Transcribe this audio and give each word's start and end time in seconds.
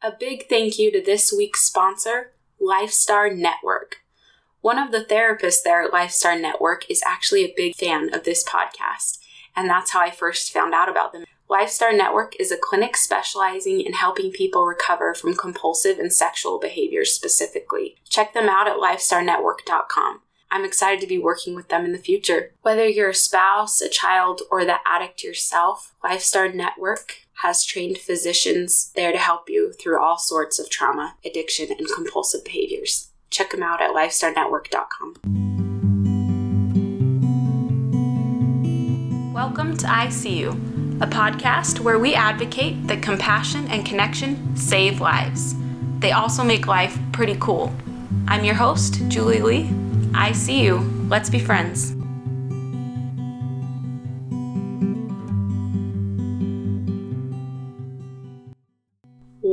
A 0.00 0.12
big 0.12 0.48
thank 0.48 0.78
you 0.78 0.92
to 0.92 1.02
this 1.02 1.32
week's 1.32 1.64
sponsor, 1.64 2.32
Lifestar 2.62 3.36
Network. 3.36 3.96
One 4.60 4.78
of 4.78 4.92
the 4.92 5.04
therapists 5.04 5.64
there 5.64 5.82
at 5.82 5.90
Lifestar 5.90 6.40
Network 6.40 6.88
is 6.88 7.02
actually 7.04 7.42
a 7.42 7.54
big 7.56 7.74
fan 7.74 8.14
of 8.14 8.22
this 8.22 8.44
podcast, 8.44 9.18
and 9.56 9.68
that's 9.68 9.90
how 9.90 10.00
I 10.00 10.12
first 10.12 10.52
found 10.52 10.72
out 10.72 10.88
about 10.88 11.12
them. 11.12 11.24
Lifestar 11.50 11.96
Network 11.96 12.34
is 12.38 12.52
a 12.52 12.56
clinic 12.56 12.96
specializing 12.96 13.80
in 13.80 13.94
helping 13.94 14.30
people 14.30 14.64
recover 14.64 15.14
from 15.14 15.34
compulsive 15.34 15.98
and 15.98 16.12
sexual 16.12 16.60
behaviors 16.60 17.12
specifically. 17.12 17.96
Check 18.08 18.34
them 18.34 18.48
out 18.48 18.68
at 18.68 18.76
lifestarnetwork.com. 18.76 20.20
I'm 20.48 20.64
excited 20.64 21.00
to 21.00 21.08
be 21.08 21.18
working 21.18 21.56
with 21.56 21.70
them 21.70 21.84
in 21.84 21.90
the 21.90 21.98
future. 21.98 22.52
Whether 22.62 22.86
you're 22.86 23.10
a 23.10 23.14
spouse, 23.14 23.80
a 23.80 23.88
child, 23.88 24.42
or 24.48 24.64
the 24.64 24.76
addict 24.86 25.24
yourself, 25.24 25.92
Lifestar 26.04 26.54
Network 26.54 27.26
has 27.42 27.64
trained 27.64 27.98
physicians 27.98 28.90
there 28.94 29.12
to 29.12 29.18
help 29.18 29.48
you 29.48 29.72
through 29.72 30.02
all 30.02 30.18
sorts 30.18 30.58
of 30.58 30.70
trauma, 30.70 31.14
addiction, 31.24 31.70
and 31.70 31.88
compulsive 31.94 32.44
behaviors. 32.44 33.08
Check 33.30 33.50
them 33.50 33.62
out 33.62 33.80
at 33.80 33.90
lifestarnetwork.com. 33.90 35.14
Welcome 39.32 39.76
to 39.76 39.86
ICU 39.86 40.78
a 41.00 41.06
podcast 41.06 41.80
where 41.80 41.98
we 41.98 42.14
advocate 42.14 42.86
that 42.88 43.02
compassion 43.02 43.66
and 43.68 43.86
connection 43.86 44.56
save 44.56 45.00
lives. 45.00 45.54
They 46.00 46.12
also 46.12 46.42
make 46.42 46.66
life 46.66 46.98
pretty 47.12 47.36
cool. 47.40 47.72
I'm 48.26 48.44
your 48.44 48.56
host, 48.56 49.00
Julie 49.08 49.40
Lee. 49.40 49.70
I 50.12 50.32
see 50.32 50.64
you. 50.64 50.78
Let's 51.08 51.30
be 51.30 51.38
friends. 51.38 51.97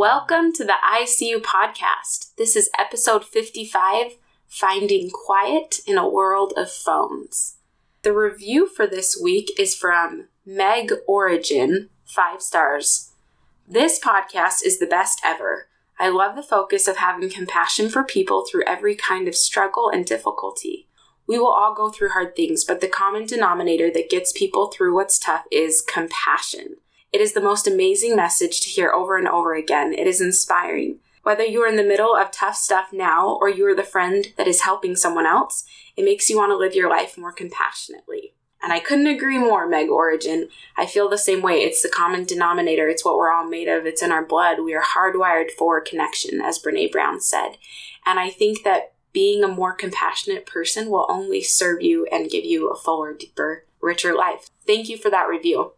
Welcome 0.08 0.54
to 0.54 0.64
the 0.64 0.76
ICU 0.84 1.41
podcast. 1.41 2.36
This 2.38 2.55
is 2.55 2.70
episode 2.77 3.26
55 3.26 4.18
Finding 4.48 5.10
Quiet 5.10 5.79
in 5.88 5.98
a 5.98 6.07
World 6.07 6.54
of 6.55 6.70
Phones. 6.71 7.55
The 8.04 8.13
review 8.13 8.68
for 8.68 8.85
this 8.85 9.20
week 9.20 9.60
is 9.60 9.74
from 9.74 10.27
Meg 10.46 10.94
Origin, 11.07 11.90
five 12.05 12.44
stars. 12.44 13.13
This 13.68 13.99
podcast 13.99 14.63
is 14.63 14.77
the 14.77 14.85
best 14.85 15.21
ever. 15.26 15.70
I 15.98 16.10
love 16.10 16.35
the 16.35 16.44
focus 16.44 16.88
of 16.88 16.98
having 16.98 17.32
compassion 17.32 17.90
for 17.90 18.04
people 18.04 18.46
through 18.46 18.66
every 18.68 18.94
kind 18.94 19.27
of 19.27 19.34
struggle 19.34 19.90
and 19.90 20.05
difficulty. 20.05 20.88
We 21.26 21.40
will 21.40 21.51
all 21.51 21.74
go 21.74 21.90
through 21.90 22.10
hard 22.10 22.35
things, 22.35 22.63
but 22.63 22.79
the 22.79 22.88
common 22.88 23.26
denominator 23.26 23.90
that 23.90 24.12
gets 24.12 24.32
people 24.32 24.68
through 24.68 24.94
what's 24.94 25.18
tough 25.18 25.46
is 25.51 25.82
compassion. 25.82 26.76
It 27.16 27.21
is 27.21 27.32
the 27.32 27.40
most 27.40 27.66
amazing 27.66 28.13
message 28.13 28.60
to 28.60 28.70
hear 28.70 28.91
over 28.91 29.18
and 29.18 29.26
over 29.26 29.55
again. 29.55 29.94
It 29.94 30.05
is 30.05 30.20
inspiring. 30.20 30.99
Whether 31.24 31.46
you 31.46 31.62
are 31.62 31.68
in 31.70 31.77
the 31.77 31.82
middle 31.82 32.13
of 32.13 32.30
tough 32.30 32.57
stuff 32.57 32.90
now 32.91 33.38
or 33.40 33.48
you 33.48 33.66
are 33.68 33.74
the 33.74 33.84
friend 33.84 34.34
that 34.35 34.49
is 34.49 34.63
helping 34.63 34.98
someone 34.98 35.26
else, 35.26 35.63
it 35.96 36.04
makes 36.04 36.30
you 36.30 36.35
want 36.35 36.49
to 36.52 36.57
live 36.57 36.76
your 36.76 36.90
life 36.90 37.18
more 37.18 37.32
compassionately. 37.32 38.34
And 38.62 38.74
I 38.74 38.82
couldn't 38.82 39.07
agree 39.07 39.38
more, 39.38 39.66
Meg 39.66 39.88
Origin. 39.88 40.49
I 40.76 40.88
feel 40.88 41.07
the 41.07 41.18
same 41.18 41.41
way. 41.41 41.60
It's 41.60 41.82
the 41.82 41.88
common 41.88 42.26
denominator. 42.26 42.90
It's 42.90 43.05
what 43.05 43.16
we're 43.16 43.32
all 43.32 43.48
made 43.48 43.70
of. 43.70 43.85
It's 43.85 44.04
in 44.04 44.12
our 44.12 44.26
blood. 44.26 44.57
We 44.60 44.74
are 44.74 44.84
hardwired 44.84 45.52
for 45.52 45.79
connection, 45.79 46.41
as 46.41 46.60
Brene 46.60 46.91
Brown 46.91 47.22
said. 47.22 47.52
And 48.05 48.20
I 48.20 48.29
think 48.29 48.66
that 48.66 48.91
being 49.13 49.41
a 49.41 49.48
more 49.48 49.72
compassionate 49.72 50.46
person 50.46 50.90
will 50.90 51.05
only 51.07 51.41
serve 51.41 51.82
you 51.82 52.07
and 52.12 52.29
give 52.29 52.44
you 52.44 52.68
a 52.68 52.76
fuller, 52.76 53.13
deeper, 53.13 53.63
richer 53.79 54.13
life. 54.13 54.50
Thank 54.68 54.90
you 54.90 54.98
for 54.98 55.10
that 55.10 55.29
review. 55.29 55.72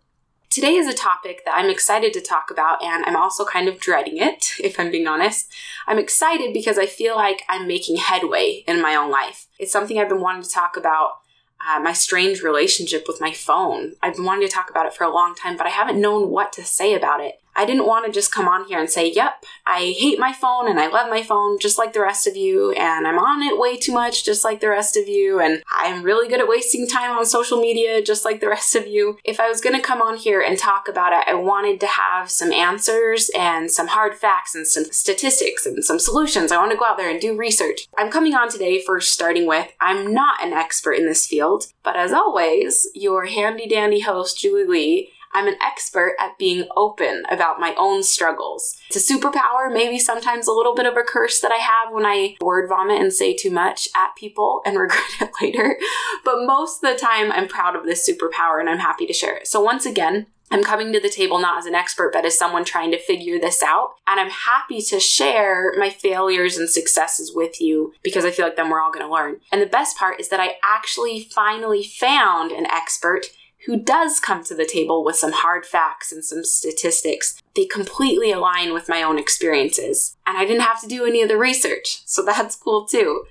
Today 0.49 0.75
is 0.75 0.87
a 0.87 0.93
topic 0.93 1.43
that 1.45 1.55
I'm 1.55 1.69
excited 1.69 2.13
to 2.13 2.21
talk 2.21 2.49
about, 2.49 2.81
and 2.81 3.03
I'm 3.05 3.17
also 3.17 3.43
kind 3.43 3.67
of 3.67 3.79
dreading 3.79 4.17
it, 4.17 4.53
if 4.59 4.79
I'm 4.79 4.91
being 4.91 5.07
honest. 5.07 5.51
I'm 5.85 5.99
excited 5.99 6.53
because 6.53 6.77
I 6.77 6.85
feel 6.85 7.15
like 7.15 7.43
I'm 7.49 7.67
making 7.67 7.97
headway 7.97 8.63
in 8.67 8.81
my 8.81 8.95
own 8.95 9.11
life. 9.11 9.47
It's 9.59 9.71
something 9.71 9.99
I've 9.99 10.09
been 10.09 10.21
wanting 10.21 10.43
to 10.43 10.49
talk 10.49 10.77
about 10.77 11.19
uh, 11.67 11.79
my 11.79 11.91
strange 11.91 12.41
relationship 12.41 13.05
with 13.07 13.19
my 13.19 13.33
phone. 13.33 13.93
I've 14.01 14.15
been 14.15 14.25
wanting 14.25 14.47
to 14.47 14.53
talk 14.53 14.69
about 14.69 14.85
it 14.85 14.93
for 14.93 15.03
a 15.03 15.13
long 15.13 15.35
time, 15.35 15.57
but 15.57 15.67
I 15.67 15.71
haven't 15.71 15.99
known 15.99 16.29
what 16.29 16.53
to 16.53 16.63
say 16.63 16.93
about 16.93 17.19
it. 17.19 17.41
I 17.57 17.65
didn't 17.65 17.87
want 17.87 18.05
to 18.05 18.11
just 18.11 18.31
come 18.31 18.47
on 18.47 18.67
here 18.67 18.79
and 18.79 18.89
say, 18.89 19.11
yep, 19.11 19.43
I 19.65 19.95
hate 19.97 20.19
my 20.19 20.31
phone 20.31 20.69
and 20.69 20.79
I 20.79 20.87
love 20.87 21.09
my 21.09 21.23
phone 21.23 21.57
just 21.59 21.77
like 21.77 21.91
the 21.91 22.01
rest 22.01 22.27
of 22.27 22.37
you, 22.37 22.71
and 22.71 23.07
I'm 23.07 23.19
on 23.19 23.41
it 23.41 23.59
way 23.59 23.77
too 23.77 23.91
much 23.91 24.23
just 24.23 24.45
like 24.45 24.61
the 24.61 24.69
rest 24.69 24.95
of 24.95 25.07
you, 25.07 25.39
and 25.39 25.63
I'm 25.69 26.03
really 26.03 26.29
good 26.29 26.39
at 26.39 26.47
wasting 26.47 26.87
time 26.87 27.17
on 27.17 27.25
social 27.25 27.59
media 27.59 28.01
just 28.01 28.23
like 28.23 28.39
the 28.39 28.47
rest 28.47 28.75
of 28.75 28.87
you. 28.87 29.17
If 29.25 29.39
I 29.39 29.49
was 29.49 29.59
going 29.59 29.75
to 29.75 29.81
come 29.81 30.01
on 30.01 30.17
here 30.17 30.39
and 30.39 30.57
talk 30.57 30.87
about 30.87 31.13
it, 31.13 31.27
I 31.27 31.33
wanted 31.33 31.79
to 31.81 31.87
have 31.87 32.29
some 32.29 32.51
answers 32.51 33.31
and 33.35 33.71
some 33.71 33.87
hard 33.87 34.15
facts 34.15 34.53
and 34.53 34.67
some 34.67 34.85
statistics 34.85 35.65
and 35.65 35.83
some 35.83 35.99
solutions. 35.99 36.51
I 36.51 36.57
want 36.57 36.71
to 36.71 36.77
go 36.77 36.85
out 36.85 36.97
there 36.97 37.09
and 37.09 37.19
do 37.19 37.35
research. 37.35 37.87
I'm 37.97 38.11
coming 38.11 38.35
on 38.35 38.49
today 38.49 38.81
first 38.81 39.11
starting 39.11 39.47
with 39.47 39.67
I'm 39.81 40.13
not 40.13 40.43
an 40.43 40.53
expert 40.53 40.93
in 40.93 41.07
this 41.07 41.25
field, 41.25 41.65
but 41.83 41.95
as 41.95 42.13
always, 42.13 42.87
your 42.93 43.25
handy 43.25 43.67
dandy 43.67 44.01
host, 44.01 44.39
Julie 44.39 44.65
Lee, 44.65 45.11
I'm 45.37 45.47
an 45.47 45.61
expert 45.61 46.15
at 46.19 46.39
being 46.39 46.67
open 46.75 47.21
about 47.29 47.59
my 47.59 47.75
own 47.77 48.01
struggles. 48.01 48.75
It's 48.89 49.07
a 49.07 49.13
superpower, 49.13 49.71
maybe 49.71 49.99
sometimes 49.99 50.47
a 50.47 50.51
little 50.51 50.73
bit 50.73 50.87
of 50.87 50.97
a 50.97 51.03
curse 51.03 51.41
that 51.41 51.51
I 51.51 51.57
have 51.57 51.93
when 51.93 52.07
I 52.07 52.37
word 52.41 52.67
vomit 52.67 52.99
and 52.99 53.13
say 53.13 53.35
too 53.35 53.51
much 53.51 53.87
at 53.95 54.15
people 54.15 54.63
and 54.65 54.79
regret 54.79 55.03
it 55.21 55.29
later. 55.39 55.77
But 56.25 56.47
most 56.47 56.83
of 56.83 56.91
the 56.91 56.99
time, 56.99 57.31
I'm 57.31 57.47
proud 57.47 57.75
of 57.75 57.85
this 57.85 58.09
superpower 58.09 58.59
and 58.59 58.67
I'm 58.67 58.79
happy 58.79 59.05
to 59.05 59.13
share 59.13 59.37
it. 59.37 59.45
So, 59.45 59.61
once 59.61 59.85
again, 59.85 60.25
I'm 60.49 60.63
coming 60.63 60.93
to 60.93 60.99
the 60.99 61.09
table 61.09 61.39
not 61.39 61.59
as 61.59 61.65
an 61.65 61.75
expert, 61.75 62.13
but 62.13 62.25
as 62.25 62.37
someone 62.37 62.63
trying 62.63 62.91
to 62.91 62.99
figure 62.99 63.37
this 63.37 63.61
out. 63.61 63.95
And 64.07 64.19
I'm 64.19 64.29
happy 64.29 64.81
to 64.81 64.99
share 64.99 65.73
my 65.77 65.89
failures 65.89 66.57
and 66.57 66.69
successes 66.69 67.33
with 67.35 67.59
you 67.59 67.93
because 68.01 68.23
I 68.23 68.31
feel 68.31 68.45
like 68.45 68.55
then 68.55 68.69
we're 68.69 68.81
all 68.81 68.91
going 68.91 69.05
to 69.05 69.11
learn. 69.11 69.41
And 69.51 69.61
the 69.61 69.67
best 69.67 69.97
part 69.97 70.19
is 70.19 70.29
that 70.29 70.39
I 70.39 70.55
actually 70.63 71.19
finally 71.19 71.83
found 71.83 72.51
an 72.51 72.65
expert 72.67 73.27
who 73.67 73.77
does 73.77 74.19
come 74.19 74.43
to 74.45 74.55
the 74.55 74.65
table 74.65 75.03
with 75.03 75.17
some 75.17 75.33
hard 75.33 75.65
facts 75.65 76.11
and 76.11 76.23
some 76.23 76.43
statistics. 76.43 77.39
They 77.53 77.65
completely 77.65 78.31
align 78.31 78.73
with 78.73 78.87
my 78.87 79.03
own 79.03 79.19
experiences. 79.19 80.15
And 80.25 80.37
I 80.37 80.45
didn't 80.45 80.61
have 80.61 80.81
to 80.81 80.87
do 80.87 81.05
any 81.05 81.21
of 81.21 81.27
the 81.27 81.37
research, 81.37 82.01
so 82.05 82.23
that's 82.23 82.55
cool 82.55 82.85
too. 82.85 83.25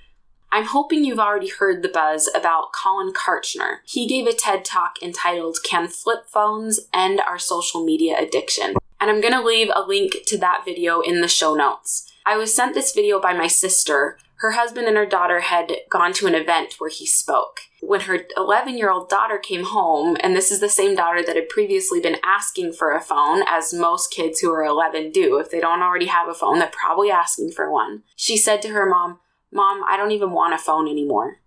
I'm 0.52 0.66
hoping 0.66 1.04
you've 1.04 1.18
already 1.18 1.48
heard 1.48 1.82
the 1.82 1.88
buzz 1.88 2.30
about 2.34 2.72
Collin 2.72 3.14
Kartchner. 3.14 3.78
He 3.86 4.06
gave 4.06 4.26
a 4.26 4.32
TED 4.34 4.64
talk 4.64 5.02
entitled 5.02 5.58
Can 5.64 5.88
Flip 5.88 6.26
Phones 6.26 6.80
End 6.92 7.20
Our 7.20 7.38
Social 7.38 7.82
Media 7.82 8.16
Addiction? 8.20 8.74
And 9.00 9.10
I'm 9.10 9.22
going 9.22 9.34
to 9.34 9.42
leave 9.42 9.70
a 9.74 9.82
link 9.82 10.24
to 10.26 10.38
that 10.38 10.64
video 10.66 11.00
in 11.00 11.22
the 11.22 11.28
show 11.28 11.54
notes. 11.54 12.12
I 12.26 12.36
was 12.36 12.54
sent 12.54 12.74
this 12.74 12.92
video 12.92 13.20
by 13.20 13.32
my 13.32 13.46
sister, 13.46 14.18
her 14.36 14.52
husband 14.52 14.86
and 14.86 14.96
her 14.96 15.06
daughter 15.06 15.40
had 15.40 15.72
gone 15.90 16.12
to 16.14 16.26
an 16.26 16.34
event 16.34 16.74
where 16.78 16.90
he 16.90 17.06
spoke. 17.06 17.60
When 17.80 18.02
her 18.02 18.20
11 18.36 18.76
year 18.76 18.90
old 18.90 19.08
daughter 19.08 19.38
came 19.38 19.64
home, 19.64 20.16
and 20.20 20.36
this 20.36 20.50
is 20.50 20.60
the 20.60 20.68
same 20.68 20.94
daughter 20.94 21.22
that 21.22 21.36
had 21.36 21.48
previously 21.48 22.00
been 22.00 22.18
asking 22.24 22.72
for 22.72 22.92
a 22.92 23.00
phone, 23.00 23.42
as 23.46 23.72
most 23.72 24.12
kids 24.12 24.40
who 24.40 24.52
are 24.52 24.64
11 24.64 25.12
do. 25.12 25.38
If 25.38 25.50
they 25.50 25.60
don't 25.60 25.82
already 25.82 26.06
have 26.06 26.28
a 26.28 26.34
phone, 26.34 26.58
they're 26.58 26.68
probably 26.68 27.10
asking 27.10 27.52
for 27.52 27.70
one. 27.70 28.02
She 28.14 28.36
said 28.36 28.60
to 28.62 28.68
her 28.68 28.86
mom, 28.86 29.20
Mom, 29.52 29.82
I 29.88 29.96
don't 29.96 30.12
even 30.12 30.32
want 30.32 30.54
a 30.54 30.58
phone 30.58 30.88
anymore. 30.88 31.38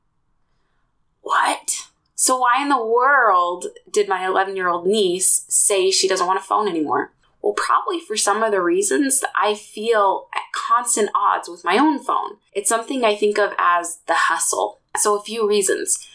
What? 1.21 1.89
So, 2.16 2.39
why 2.39 2.61
in 2.61 2.69
the 2.69 2.83
world 2.83 3.67
did 3.91 4.09
my 4.09 4.25
11 4.25 4.56
year 4.56 4.67
old 4.67 4.88
niece 4.88 5.45
say 5.47 5.91
she 5.91 6.07
doesn't 6.07 6.25
want 6.25 6.39
a 6.39 6.44
phone 6.44 6.67
anymore? 6.67 7.13
Well, 7.41 7.53
probably 7.53 8.00
for 8.00 8.17
some 8.17 8.44
of 8.44 8.51
the 8.51 8.61
reasons 8.61 9.23
I 9.35 9.55
feel 9.55 10.27
at 10.33 10.41
constant 10.53 11.09
odds 11.16 11.47
with 11.47 11.63
my 11.63 11.77
own 11.77 12.00
phone. 12.00 12.38
It's 12.53 12.69
something 12.69 13.03
I 13.03 13.16
think 13.16 13.39
of 13.39 13.53
as 13.57 14.00
the 14.07 14.16
hustle. 14.16 14.79
So, 14.97 15.17
a 15.17 15.23
few 15.23 15.47
reasons. 15.47 16.05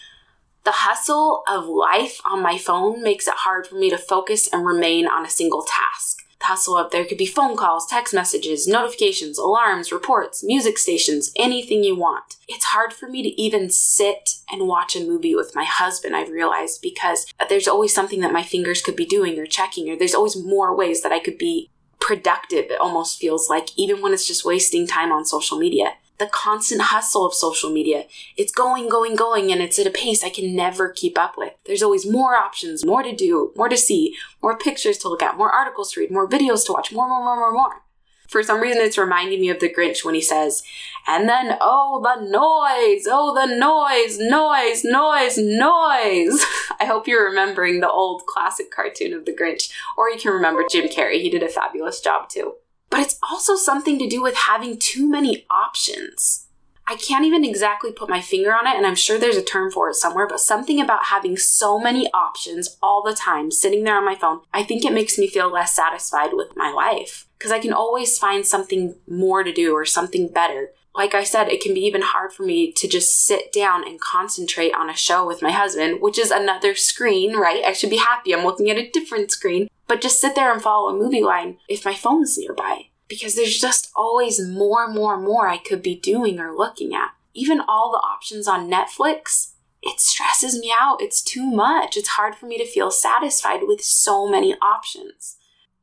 The 0.64 0.72
hustle 0.72 1.42
of 1.46 1.66
life 1.66 2.20
on 2.24 2.42
my 2.42 2.58
phone 2.58 3.02
makes 3.02 3.28
it 3.28 3.34
hard 3.34 3.66
for 3.66 3.76
me 3.76 3.90
to 3.90 3.98
focus 3.98 4.48
and 4.52 4.66
remain 4.66 5.06
on 5.06 5.24
a 5.24 5.30
single 5.30 5.62
task 5.62 6.23
hustle 6.44 6.76
up 6.76 6.90
there 6.90 7.04
could 7.04 7.18
be 7.18 7.26
phone 7.26 7.56
calls, 7.56 7.86
text 7.86 8.14
messages, 8.14 8.66
notifications, 8.66 9.38
alarms, 9.38 9.92
reports, 9.92 10.42
music 10.44 10.78
stations, 10.78 11.32
anything 11.36 11.82
you 11.82 11.96
want. 11.96 12.36
It's 12.48 12.66
hard 12.66 12.92
for 12.92 13.08
me 13.08 13.22
to 13.22 13.40
even 13.40 13.70
sit 13.70 14.36
and 14.50 14.68
watch 14.68 14.96
a 14.96 15.00
movie 15.04 15.34
with 15.34 15.54
my 15.54 15.64
husband, 15.64 16.14
I've 16.16 16.30
realized, 16.30 16.80
because 16.82 17.26
there's 17.48 17.68
always 17.68 17.94
something 17.94 18.20
that 18.20 18.32
my 18.32 18.42
fingers 18.42 18.80
could 18.80 18.96
be 18.96 19.06
doing 19.06 19.38
or 19.38 19.46
checking, 19.46 19.90
or 19.90 19.96
there's 19.96 20.14
always 20.14 20.36
more 20.36 20.74
ways 20.76 21.02
that 21.02 21.12
I 21.12 21.18
could 21.18 21.38
be 21.38 21.70
productive, 22.00 22.66
it 22.66 22.80
almost 22.80 23.18
feels 23.18 23.48
like, 23.48 23.70
even 23.78 24.02
when 24.02 24.12
it's 24.12 24.26
just 24.26 24.44
wasting 24.44 24.86
time 24.86 25.10
on 25.10 25.24
social 25.24 25.58
media 25.58 25.94
the 26.18 26.26
constant 26.26 26.82
hustle 26.82 27.26
of 27.26 27.34
social 27.34 27.70
media. 27.70 28.04
It's 28.36 28.52
going, 28.52 28.88
going, 28.88 29.16
going, 29.16 29.50
and 29.50 29.60
it's 29.60 29.78
at 29.78 29.86
a 29.86 29.90
pace 29.90 30.22
I 30.22 30.30
can 30.30 30.54
never 30.54 30.90
keep 30.90 31.18
up 31.18 31.36
with. 31.36 31.52
There's 31.66 31.82
always 31.82 32.08
more 32.08 32.34
options, 32.36 32.84
more 32.84 33.02
to 33.02 33.14
do, 33.14 33.52
more 33.56 33.68
to 33.68 33.76
see, 33.76 34.14
more 34.42 34.56
pictures 34.56 34.98
to 34.98 35.08
look 35.08 35.22
at, 35.22 35.36
more 35.36 35.50
articles 35.50 35.92
to 35.92 36.00
read, 36.00 36.10
more 36.10 36.28
videos 36.28 36.64
to 36.66 36.72
watch, 36.72 36.92
more, 36.92 37.08
more, 37.08 37.24
more, 37.24 37.36
more, 37.36 37.52
more. 37.52 37.82
For 38.28 38.42
some 38.42 38.60
reason, 38.60 38.82
it's 38.82 38.98
reminding 38.98 39.40
me 39.40 39.50
of 39.50 39.60
the 39.60 39.68
Grinch 39.68 40.04
when 40.04 40.14
he 40.14 40.20
says, 40.20 40.62
and 41.06 41.28
then, 41.28 41.56
oh, 41.60 42.00
the 42.02 42.22
noise, 42.22 43.06
oh, 43.06 43.34
the 43.34 43.54
noise, 43.54 44.18
noise, 44.18 44.82
noise, 44.82 45.36
noise. 45.38 46.44
I 46.80 46.86
hope 46.86 47.06
you're 47.06 47.28
remembering 47.28 47.80
the 47.80 47.90
old 47.90 48.24
classic 48.26 48.70
cartoon 48.70 49.12
of 49.12 49.26
the 49.26 49.32
Grinch, 49.32 49.70
or 49.96 50.08
you 50.08 50.18
can 50.18 50.32
remember 50.32 50.64
Jim 50.68 50.88
Carrey. 50.88 51.20
He 51.20 51.28
did 51.28 51.42
a 51.42 51.48
fabulous 51.48 52.00
job 52.00 52.28
too. 52.28 52.54
But 52.94 53.00
it's 53.00 53.18
also 53.28 53.56
something 53.56 53.98
to 53.98 54.06
do 54.06 54.22
with 54.22 54.36
having 54.36 54.78
too 54.78 55.10
many 55.10 55.44
options. 55.50 56.46
I 56.86 56.94
can't 56.94 57.24
even 57.24 57.44
exactly 57.44 57.90
put 57.90 58.08
my 58.08 58.20
finger 58.20 58.54
on 58.54 58.68
it, 58.68 58.76
and 58.76 58.86
I'm 58.86 58.94
sure 58.94 59.18
there's 59.18 59.36
a 59.36 59.42
term 59.42 59.72
for 59.72 59.90
it 59.90 59.94
somewhere, 59.94 60.28
but 60.28 60.38
something 60.38 60.80
about 60.80 61.06
having 61.06 61.36
so 61.36 61.76
many 61.76 62.08
options 62.12 62.76
all 62.80 63.02
the 63.02 63.12
time 63.12 63.50
sitting 63.50 63.82
there 63.82 63.96
on 63.96 64.04
my 64.04 64.14
phone, 64.14 64.42
I 64.52 64.62
think 64.62 64.84
it 64.84 64.92
makes 64.92 65.18
me 65.18 65.26
feel 65.26 65.50
less 65.50 65.74
satisfied 65.74 66.34
with 66.34 66.54
my 66.54 66.70
life 66.70 67.26
because 67.36 67.50
I 67.50 67.58
can 67.58 67.72
always 67.72 68.16
find 68.16 68.46
something 68.46 68.94
more 69.08 69.42
to 69.42 69.52
do 69.52 69.74
or 69.74 69.84
something 69.84 70.28
better. 70.28 70.68
Like 70.94 71.14
I 71.14 71.24
said, 71.24 71.48
it 71.48 71.60
can 71.60 71.74
be 71.74 71.80
even 71.80 72.02
hard 72.02 72.32
for 72.32 72.44
me 72.44 72.70
to 72.72 72.86
just 72.86 73.26
sit 73.26 73.52
down 73.52 73.86
and 73.86 74.00
concentrate 74.00 74.72
on 74.74 74.88
a 74.88 74.94
show 74.94 75.26
with 75.26 75.42
my 75.42 75.50
husband, 75.50 76.00
which 76.00 76.18
is 76.18 76.30
another 76.30 76.74
screen, 76.76 77.36
right? 77.36 77.64
I 77.64 77.72
should 77.72 77.90
be 77.90 77.96
happy 77.96 78.32
I'm 78.32 78.44
looking 78.44 78.70
at 78.70 78.78
a 78.78 78.90
different 78.90 79.32
screen, 79.32 79.68
but 79.88 80.00
just 80.00 80.20
sit 80.20 80.34
there 80.34 80.52
and 80.52 80.62
follow 80.62 80.88
a 80.88 80.98
movie 80.98 81.22
line 81.22 81.58
if 81.68 81.84
my 81.84 81.94
phone's 81.94 82.38
nearby 82.38 82.86
because 83.08 83.34
there's 83.34 83.60
just 83.60 83.90
always 83.94 84.40
more, 84.40 84.88
more, 84.88 85.20
more 85.20 85.48
I 85.48 85.58
could 85.58 85.82
be 85.82 85.94
doing 85.94 86.38
or 86.38 86.54
looking 86.54 86.94
at. 86.94 87.10
Even 87.34 87.60
all 87.60 87.90
the 87.90 87.98
options 87.98 88.46
on 88.46 88.70
Netflix, 88.70 89.52
it 89.82 90.00
stresses 90.00 90.58
me 90.58 90.72
out. 90.78 91.02
It's 91.02 91.20
too 91.20 91.44
much. 91.44 91.96
It's 91.96 92.10
hard 92.10 92.34
for 92.34 92.46
me 92.46 92.56
to 92.58 92.66
feel 92.66 92.90
satisfied 92.90 93.60
with 93.64 93.82
so 93.82 94.28
many 94.28 94.54
options. 94.62 95.36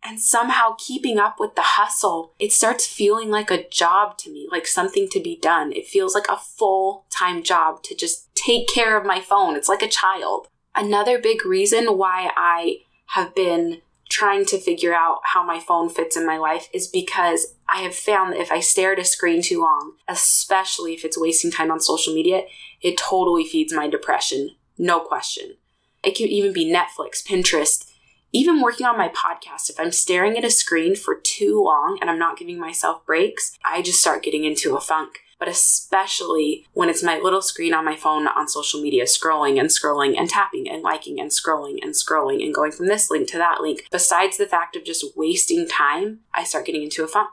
And 0.04 0.20
somehow 0.20 0.76
keeping 0.80 1.20
up 1.20 1.40
with 1.40 1.56
the 1.56 1.62
hustle, 1.62 2.34
it 2.40 2.52
starts 2.52 2.88
feeling 2.88 3.30
like 3.30 3.52
a 3.52 3.68
job 3.70 4.18
to 4.20 4.32
me, 4.32 4.48
like 4.52 4.66
something 4.66 5.08
to 5.10 5.20
be 5.20 5.38
done. 5.38 5.72
It 5.72 5.88
feels 5.88 6.16
like 6.16 6.28
a 6.28 6.38
full 6.38 7.06
time 7.12 7.44
job 7.44 7.84
to 7.84 7.96
just 7.96 8.34
take 8.34 8.68
care 8.68 8.98
of 8.98 9.06
my 9.06 9.22
phone. 9.22 9.56
It's 9.56 9.70
like 9.70 9.84
a 9.84 9.88
child. 9.88 10.48
Another 10.76 11.20
big 11.20 11.46
reason 11.46 11.98
why 11.98 12.32
I 12.36 12.78
have 13.08 13.36
been 13.36 13.82
trying 14.10 14.46
to 14.46 14.60
figure 14.60 14.94
out 14.94 15.20
how 15.24 15.44
my 15.44 15.60
phone 15.60 15.90
fits 15.90 16.18
in 16.18 16.26
my 16.26 16.38
life 16.38 16.68
is 16.74 16.88
because 16.88 17.56
I 17.70 17.82
have 17.82 17.96
found 17.96 18.34
that 18.34 18.42
if 18.42 18.52
I 18.52 18.60
stare 18.60 18.92
at 18.94 19.00
a 19.00 19.06
screen 19.06 19.42
too 19.42 19.62
long, 19.62 19.94
especially 20.08 20.94
if 20.94 21.06
it's 21.06 21.18
wasting 21.18 21.52
time 21.52 21.72
on 21.72 21.80
social 21.80 22.14
media, 22.14 22.42
it 22.82 22.98
totally 22.98 23.46
feeds 23.46 23.74
my 23.74 23.88
depression. 23.88 24.56
No 24.78 25.00
question. 25.00 25.56
It 26.04 26.16
can 26.16 26.28
even 26.28 26.52
be 26.52 26.66
Netflix, 26.66 27.24
Pinterest, 27.24 27.91
even 28.32 28.62
working 28.62 28.86
on 28.86 28.98
my 28.98 29.10
podcast. 29.10 29.70
If 29.70 29.80
I'm 29.80 29.92
staring 29.92 30.38
at 30.38 30.46
a 30.46 30.52
screen 30.52 30.96
for 30.96 31.16
too 31.16 31.62
long 31.64 31.98
and 32.02 32.10
I'm 32.10 32.20
not 32.20 32.38
giving 32.38 32.60
myself 32.60 33.06
breaks, 33.06 33.58
I 33.66 33.82
just 33.82 34.00
start 34.00 34.24
getting 34.24 34.44
into 34.44 34.76
a 34.76 34.82
funk 34.82 35.20
but 35.42 35.50
especially 35.50 36.68
when 36.74 36.88
it's 36.88 37.02
my 37.02 37.18
little 37.18 37.42
screen 37.42 37.74
on 37.74 37.84
my 37.84 37.96
phone 37.96 38.28
on 38.28 38.48
social 38.48 38.80
media, 38.80 39.06
scrolling 39.06 39.60
and 39.60 39.70
scrolling 39.70 40.16
and 40.16 40.30
tapping 40.30 40.70
and 40.70 40.84
liking 40.84 41.20
and 41.20 41.32
scrolling 41.32 41.80
and 41.82 41.96
scrolling 41.96 42.46
and 42.46 42.54
going 42.54 42.72
from 42.72 42.86
this 42.86 43.10
link 43.10 43.28
to 43.28 43.40
that 43.40 43.60
link. 43.60 43.88
Besides 43.90 44.38
the 44.38 44.46
fact 44.46 44.76
of 44.76 44.86
just 44.86 45.18
wasting 45.18 45.68
time, 45.68 46.20
I 46.32 46.44
start 46.44 46.68
getting 46.68 46.84
into 46.84 47.04
a 47.04 47.08
funk. 47.08 47.32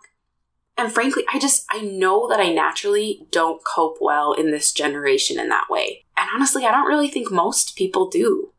And 0.79 0.91
frankly, 0.91 1.25
I 1.31 1.39
just, 1.39 1.67
I 1.71 1.83
know 1.83 2.27
that 2.31 2.41
I 2.41 2.51
naturally 2.51 3.27
don't 3.31 3.63
cope 3.63 3.99
well 4.01 4.33
in 4.33 4.53
this 4.53 4.73
generation 4.73 5.39
in 5.39 5.51
that 5.51 5.69
way. 5.69 6.07
And 6.17 6.31
honestly, 6.35 6.65
I 6.65 6.71
don't 6.71 6.89
really 6.89 7.11
think 7.11 7.31
most 7.31 7.77
people 7.77 8.09
do. 8.09 8.53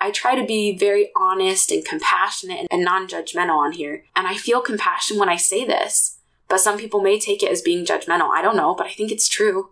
I 0.00 0.10
try 0.10 0.34
to 0.34 0.46
be 0.46 0.76
very 0.76 1.10
honest 1.16 1.72
and 1.72 1.84
compassionate 1.84 2.68
and 2.70 2.84
non 2.84 3.08
judgmental 3.08 3.56
on 3.56 3.72
here. 3.72 4.04
And 4.14 4.26
I 4.26 4.34
feel 4.34 4.60
compassion 4.60 5.18
when 5.18 5.28
I 5.28 5.36
say 5.36 5.64
this. 5.64 6.18
But 6.48 6.60
some 6.60 6.78
people 6.78 7.00
may 7.00 7.18
take 7.18 7.42
it 7.42 7.50
as 7.50 7.60
being 7.60 7.84
judgmental. 7.84 8.30
I 8.32 8.40
don't 8.42 8.56
know, 8.56 8.74
but 8.74 8.86
I 8.86 8.92
think 8.92 9.12
it's 9.12 9.28
true. 9.28 9.70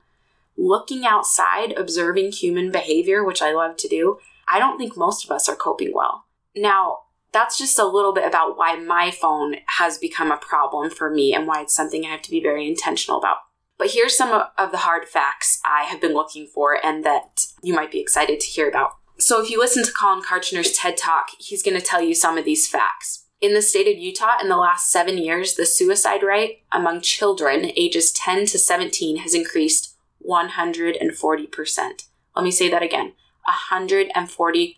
Looking 0.58 1.06
outside, 1.06 1.72
observing 1.72 2.32
human 2.32 2.70
behavior, 2.70 3.24
which 3.24 3.42
I 3.42 3.52
love 3.52 3.76
to 3.78 3.88
do, 3.88 4.18
I 4.48 4.58
don't 4.58 4.78
think 4.78 4.96
most 4.96 5.24
of 5.24 5.30
us 5.30 5.48
are 5.48 5.56
coping 5.56 5.92
well. 5.94 6.24
Now, 6.54 6.98
that's 7.32 7.58
just 7.58 7.78
a 7.78 7.84
little 7.84 8.12
bit 8.12 8.26
about 8.26 8.56
why 8.56 8.76
my 8.76 9.10
phone 9.10 9.56
has 9.66 9.98
become 9.98 10.30
a 10.30 10.38
problem 10.38 10.90
for 10.90 11.10
me 11.10 11.34
and 11.34 11.46
why 11.46 11.62
it's 11.62 11.74
something 11.74 12.04
I 12.04 12.08
have 12.08 12.22
to 12.22 12.30
be 12.30 12.40
very 12.40 12.66
intentional 12.66 13.18
about. 13.18 13.38
But 13.78 13.90
here's 13.90 14.16
some 14.16 14.46
of 14.56 14.70
the 14.70 14.78
hard 14.78 15.06
facts 15.06 15.60
I 15.64 15.82
have 15.84 16.00
been 16.00 16.14
looking 16.14 16.46
for 16.46 16.78
and 16.84 17.04
that 17.04 17.46
you 17.62 17.74
might 17.74 17.90
be 17.90 18.00
excited 18.00 18.40
to 18.40 18.46
hear 18.46 18.68
about. 18.68 18.92
So, 19.18 19.42
if 19.42 19.50
you 19.50 19.58
listen 19.58 19.82
to 19.84 19.92
Collin 19.92 20.22
Kartchner's 20.22 20.72
TED 20.72 20.98
Talk, 20.98 21.30
he's 21.38 21.62
going 21.62 21.78
to 21.78 21.84
tell 21.84 22.02
you 22.02 22.14
some 22.14 22.36
of 22.36 22.44
these 22.44 22.68
facts. 22.68 23.24
In 23.40 23.54
the 23.54 23.62
state 23.62 23.88
of 23.88 23.98
Utah, 23.98 24.38
in 24.42 24.48
the 24.48 24.56
last 24.56 24.90
seven 24.90 25.16
years, 25.16 25.54
the 25.54 25.64
suicide 25.64 26.22
rate 26.22 26.64
among 26.70 27.00
children 27.00 27.70
ages 27.76 28.12
10 28.12 28.46
to 28.46 28.58
17 28.58 29.18
has 29.18 29.34
increased 29.34 29.94
140%. 30.26 32.02
Let 32.34 32.44
me 32.44 32.50
say 32.50 32.68
that 32.68 32.82
again 32.82 33.14
140%. 33.48 34.76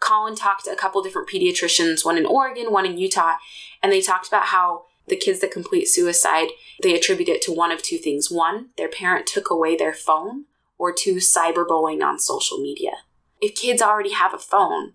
Collin 0.00 0.34
talked 0.34 0.64
to 0.64 0.70
a 0.70 0.76
couple 0.76 1.02
different 1.02 1.28
pediatricians, 1.28 2.04
one 2.04 2.18
in 2.18 2.26
Oregon, 2.26 2.72
one 2.72 2.86
in 2.86 2.98
Utah, 2.98 3.36
and 3.82 3.92
they 3.92 4.00
talked 4.00 4.28
about 4.28 4.46
how 4.46 4.84
the 5.06 5.16
kids 5.16 5.40
that 5.40 5.50
complete 5.50 5.86
suicide, 5.86 6.48
they 6.82 6.94
attribute 6.94 7.28
it 7.28 7.42
to 7.42 7.52
one 7.52 7.70
of 7.70 7.82
two 7.82 7.98
things. 7.98 8.30
One, 8.30 8.70
their 8.76 8.88
parent 8.88 9.26
took 9.26 9.50
away 9.50 9.76
their 9.76 9.92
phone, 9.92 10.44
or 10.78 10.92
two, 10.92 11.16
cyberbullying 11.16 12.02
on 12.02 12.18
social 12.18 12.58
media. 12.58 12.92
If 13.40 13.54
kids 13.54 13.82
already 13.82 14.12
have 14.12 14.34
a 14.34 14.38
phone, 14.38 14.92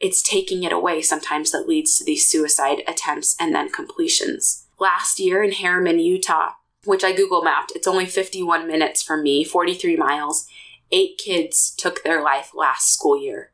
it's 0.00 0.22
taking 0.22 0.64
it 0.64 0.72
away 0.72 1.00
sometimes 1.02 1.52
that 1.52 1.68
leads 1.68 1.96
to 1.98 2.04
these 2.04 2.28
suicide 2.28 2.82
attempts 2.88 3.36
and 3.38 3.54
then 3.54 3.70
completions. 3.70 4.66
Last 4.78 5.20
year 5.20 5.42
in 5.42 5.52
Herriman, 5.52 6.02
Utah, 6.02 6.54
which 6.84 7.04
I 7.04 7.12
Google 7.12 7.42
mapped, 7.42 7.72
it's 7.76 7.86
only 7.86 8.06
51 8.06 8.66
minutes 8.66 9.02
from 9.02 9.22
me, 9.22 9.44
43 9.44 9.96
miles. 9.96 10.48
Eight 10.90 11.18
kids 11.18 11.72
took 11.76 12.02
their 12.02 12.22
life 12.22 12.50
last 12.54 12.92
school 12.92 13.20
year 13.20 13.52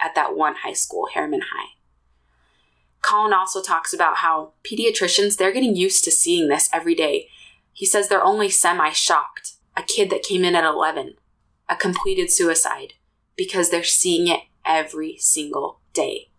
at 0.00 0.14
that 0.14 0.36
one 0.36 0.56
high 0.56 0.74
school, 0.74 1.08
Herriman 1.14 1.40
High. 1.52 1.70
Collin 3.00 3.32
also 3.32 3.62
talks 3.62 3.92
about 3.92 4.18
how 4.18 4.52
pediatricians, 4.64 5.36
they're 5.36 5.52
getting 5.52 5.76
used 5.76 6.04
to 6.04 6.10
seeing 6.10 6.48
this 6.48 6.68
every 6.72 6.94
day. 6.94 7.28
He 7.72 7.86
says 7.86 8.08
they're 8.08 8.24
only 8.24 8.48
semi 8.50 8.90
shocked. 8.90 9.54
A 9.78 9.82
kid 9.84 10.10
that 10.10 10.24
came 10.24 10.44
in 10.44 10.56
at 10.56 10.64
11, 10.64 11.14
a 11.68 11.76
completed 11.76 12.32
suicide, 12.32 12.94
because 13.36 13.70
they're 13.70 13.84
seeing 13.84 14.26
it 14.26 14.40
every 14.66 15.16
single 15.18 15.78
day. 15.92 16.30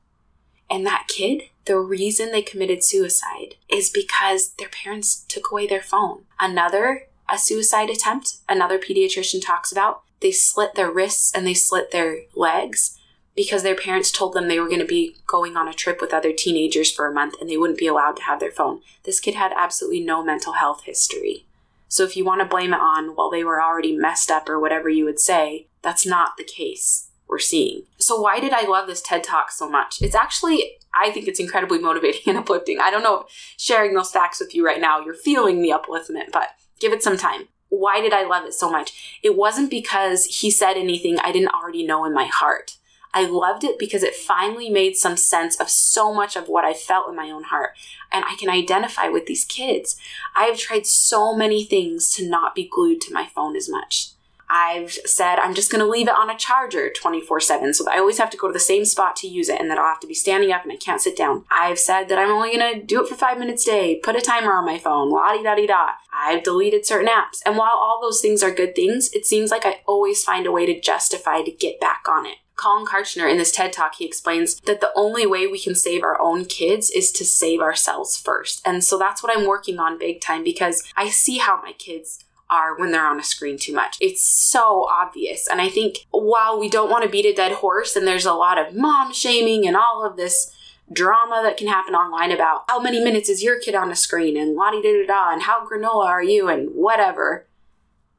And 0.69 0.85
that 0.85 1.07
kid, 1.07 1.43
the 1.63 1.79
reason 1.79 2.33
they 2.33 2.41
committed 2.41 2.83
suicide 2.83 3.55
is 3.69 3.89
because 3.89 4.55
their 4.55 4.67
parents 4.67 5.23
took 5.29 5.51
away 5.51 5.67
their 5.67 5.81
phone. 5.81 6.25
Another, 6.37 7.07
a 7.29 7.37
suicide 7.37 7.89
attempt, 7.89 8.39
another 8.49 8.77
pediatrician 8.77 9.41
talks 9.41 9.71
about, 9.71 10.01
they 10.19 10.33
slit 10.33 10.75
their 10.75 10.91
wrists 10.91 11.33
and 11.33 11.47
they 11.47 11.53
slit 11.53 11.91
their 11.91 12.23
legs 12.35 12.99
because 13.37 13.63
their 13.63 13.75
parents 13.75 14.11
told 14.11 14.33
them 14.33 14.49
they 14.49 14.59
were 14.59 14.67
going 14.67 14.81
to 14.81 14.85
be 14.85 15.15
going 15.27 15.55
on 15.55 15.69
a 15.69 15.73
trip 15.73 16.01
with 16.01 16.13
other 16.13 16.33
teenagers 16.33 16.91
for 16.91 17.07
a 17.07 17.13
month 17.13 17.35
and 17.39 17.49
they 17.49 17.55
wouldn't 17.55 17.79
be 17.79 17.87
allowed 17.87 18.17
to 18.17 18.23
have 18.23 18.41
their 18.41 18.51
phone. 18.51 18.81
This 19.03 19.21
kid 19.21 19.35
had 19.35 19.53
absolutely 19.55 20.01
no 20.01 20.21
mental 20.21 20.53
health 20.53 20.83
history. 20.83 21.45
So 21.89 22.03
if 22.03 22.15
you 22.15 22.23
want 22.23 22.39
to 22.39 22.45
blame 22.45 22.73
it 22.73 22.79
on, 22.79 23.15
well, 23.15 23.29
they 23.29 23.43
were 23.43 23.61
already 23.61 23.95
messed 23.95 24.31
up 24.31 24.47
or 24.47 24.59
whatever 24.59 24.87
you 24.89 25.05
would 25.05 25.19
say, 25.19 25.67
that's 25.81 26.05
not 26.05 26.37
the 26.37 26.43
case 26.43 27.09
we're 27.27 27.39
seeing. 27.39 27.83
So, 27.97 28.19
why 28.19 28.39
did 28.39 28.53
I 28.53 28.67
love 28.67 28.87
this 28.87 29.01
TED 29.01 29.23
Talk 29.23 29.51
so 29.51 29.69
much? 29.69 30.01
It's 30.01 30.15
actually, 30.15 30.77
I 30.93 31.11
think 31.11 31.27
it's 31.27 31.39
incredibly 31.39 31.79
motivating 31.79 32.21
and 32.27 32.37
uplifting. 32.39 32.79
I 32.79 32.91
don't 32.91 33.03
know 33.03 33.21
if 33.21 33.55
sharing 33.57 33.93
those 33.93 34.11
facts 34.11 34.39
with 34.39 34.55
you 34.55 34.65
right 34.65 34.79
now, 34.79 34.99
you're 34.99 35.13
feeling 35.13 35.61
the 35.61 35.69
upliftment, 35.69 36.31
but 36.31 36.49
give 36.79 36.93
it 36.93 37.03
some 37.03 37.17
time. 37.17 37.47
Why 37.69 38.01
did 38.01 38.13
I 38.13 38.23
love 38.23 38.45
it 38.45 38.53
so 38.53 38.69
much? 38.69 39.19
It 39.21 39.35
wasn't 39.35 39.69
because 39.69 40.25
he 40.25 40.49
said 40.49 40.75
anything 40.75 41.19
I 41.19 41.31
didn't 41.31 41.53
already 41.53 41.85
know 41.85 42.03
in 42.05 42.13
my 42.13 42.25
heart. 42.25 42.77
I 43.13 43.25
loved 43.25 43.63
it 43.63 43.79
because 43.79 44.03
it 44.03 44.15
finally 44.15 44.69
made 44.69 44.95
some 44.95 45.17
sense 45.17 45.55
of 45.55 45.69
so 45.69 46.13
much 46.13 46.35
of 46.35 46.47
what 46.47 46.65
I 46.65 46.73
felt 46.73 47.09
in 47.09 47.15
my 47.15 47.31
own 47.31 47.43
heart. 47.43 47.71
And 48.11 48.23
I 48.25 48.35
can 48.35 48.49
identify 48.49 49.07
with 49.07 49.25
these 49.25 49.45
kids. 49.45 49.97
I 50.35 50.45
have 50.45 50.57
tried 50.57 50.85
so 50.85 51.35
many 51.35 51.63
things 51.63 52.13
to 52.15 52.27
not 52.27 52.55
be 52.55 52.67
glued 52.67 53.01
to 53.01 53.13
my 53.13 53.27
phone 53.33 53.55
as 53.55 53.69
much. 53.69 54.11
I've 54.49 54.91
said 54.91 55.37
I'm 55.37 55.53
just 55.53 55.71
going 55.71 55.83
to 55.83 55.89
leave 55.89 56.07
it 56.07 56.15
on 56.15 56.29
a 56.29 56.37
charger 56.37 56.91
24 56.91 57.39
7 57.39 57.73
so 57.73 57.83
that 57.83 57.93
I 57.93 57.99
always 57.99 58.17
have 58.17 58.31
to 58.31 58.37
go 58.37 58.47
to 58.47 58.53
the 58.53 58.59
same 58.59 58.83
spot 58.83 59.15
to 59.17 59.27
use 59.27 59.47
it 59.47 59.61
and 59.61 59.69
that 59.69 59.77
I'll 59.77 59.85
have 59.85 59.99
to 59.99 60.07
be 60.07 60.15
standing 60.15 60.51
up 60.51 60.63
and 60.63 60.71
I 60.71 60.75
can't 60.75 61.01
sit 61.01 61.15
down. 61.15 61.45
I've 61.51 61.77
said 61.77 62.09
that 62.09 62.17
I'm 62.17 62.31
only 62.31 62.57
going 62.57 62.79
to 62.79 62.85
do 62.85 63.03
it 63.03 63.07
for 63.07 63.15
five 63.15 63.37
minutes 63.37 63.67
a 63.67 63.71
day, 63.71 63.95
put 64.01 64.15
a 64.15 64.21
timer 64.21 64.53
on 64.53 64.65
my 64.65 64.79
phone, 64.79 65.11
la 65.11 65.33
di 65.33 65.43
da 65.43 65.55
di 65.55 65.67
da. 65.67 65.91
I've 66.11 66.43
deleted 66.43 66.85
certain 66.85 67.07
apps. 67.09 67.41
And 67.45 67.57
while 67.57 67.75
all 67.75 67.99
those 68.01 68.21
things 68.21 68.41
are 68.41 68.51
good 68.51 68.75
things, 68.75 69.11
it 69.13 69.25
seems 69.25 69.51
like 69.51 69.65
I 69.65 69.81
always 69.85 70.23
find 70.23 70.47
a 70.47 70.51
way 70.51 70.65
to 70.65 70.79
justify 70.79 71.43
to 71.43 71.51
get 71.51 71.79
back 71.79 72.05
on 72.09 72.25
it. 72.25 72.37
Collin 72.59 72.85
Kartchner, 72.85 73.31
in 73.31 73.37
this 73.37 73.53
TED 73.53 73.71
talk, 73.71 73.95
he 73.95 74.05
explains 74.05 74.59
that 74.61 74.81
the 74.81 74.91
only 74.93 75.25
way 75.25 75.47
we 75.47 75.59
can 75.59 75.75
save 75.75 76.03
our 76.03 76.19
own 76.19 76.43
kids 76.43 76.89
is 76.89 77.11
to 77.13 77.23
save 77.23 77.61
ourselves 77.61 78.17
first. 78.17 78.61
And 78.65 78.83
so 78.83 78.97
that's 78.97 79.23
what 79.23 79.35
I'm 79.35 79.47
working 79.47 79.79
on 79.79 79.97
big 79.97 80.19
time 80.19 80.43
because 80.43 80.83
I 80.97 81.09
see 81.09 81.37
how 81.37 81.61
my 81.61 81.71
kids 81.71 82.25
are 82.49 82.77
when 82.77 82.91
they're 82.91 83.05
on 83.05 83.19
a 83.19 83.23
screen 83.23 83.57
too 83.57 83.73
much. 83.73 83.97
It's 84.01 84.21
so 84.21 84.87
obvious. 84.91 85.47
And 85.47 85.61
I 85.61 85.69
think 85.69 85.99
while 86.11 86.59
we 86.59 86.69
don't 86.69 86.89
want 86.89 87.05
to 87.05 87.09
beat 87.09 87.25
a 87.25 87.33
dead 87.33 87.53
horse 87.53 87.95
and 87.95 88.05
there's 88.05 88.25
a 88.25 88.33
lot 88.33 88.57
of 88.57 88.75
mom 88.75 89.13
shaming 89.13 89.65
and 89.65 89.77
all 89.77 90.05
of 90.05 90.17
this 90.17 90.53
drama 90.91 91.41
that 91.43 91.55
can 91.55 91.67
happen 91.67 91.95
online 91.95 92.31
about 92.31 92.65
how 92.67 92.79
many 92.79 93.01
minutes 93.01 93.29
is 93.29 93.43
your 93.43 93.59
kid 93.59 93.75
on 93.75 93.91
a 93.91 93.95
screen 93.95 94.35
and 94.35 94.55
la 94.55 94.71
di 94.71 94.81
da 94.81 95.05
da 95.05 95.31
and 95.31 95.43
how 95.43 95.65
granola 95.65 96.07
are 96.07 96.23
you 96.23 96.49
and 96.49 96.71
whatever. 96.73 97.45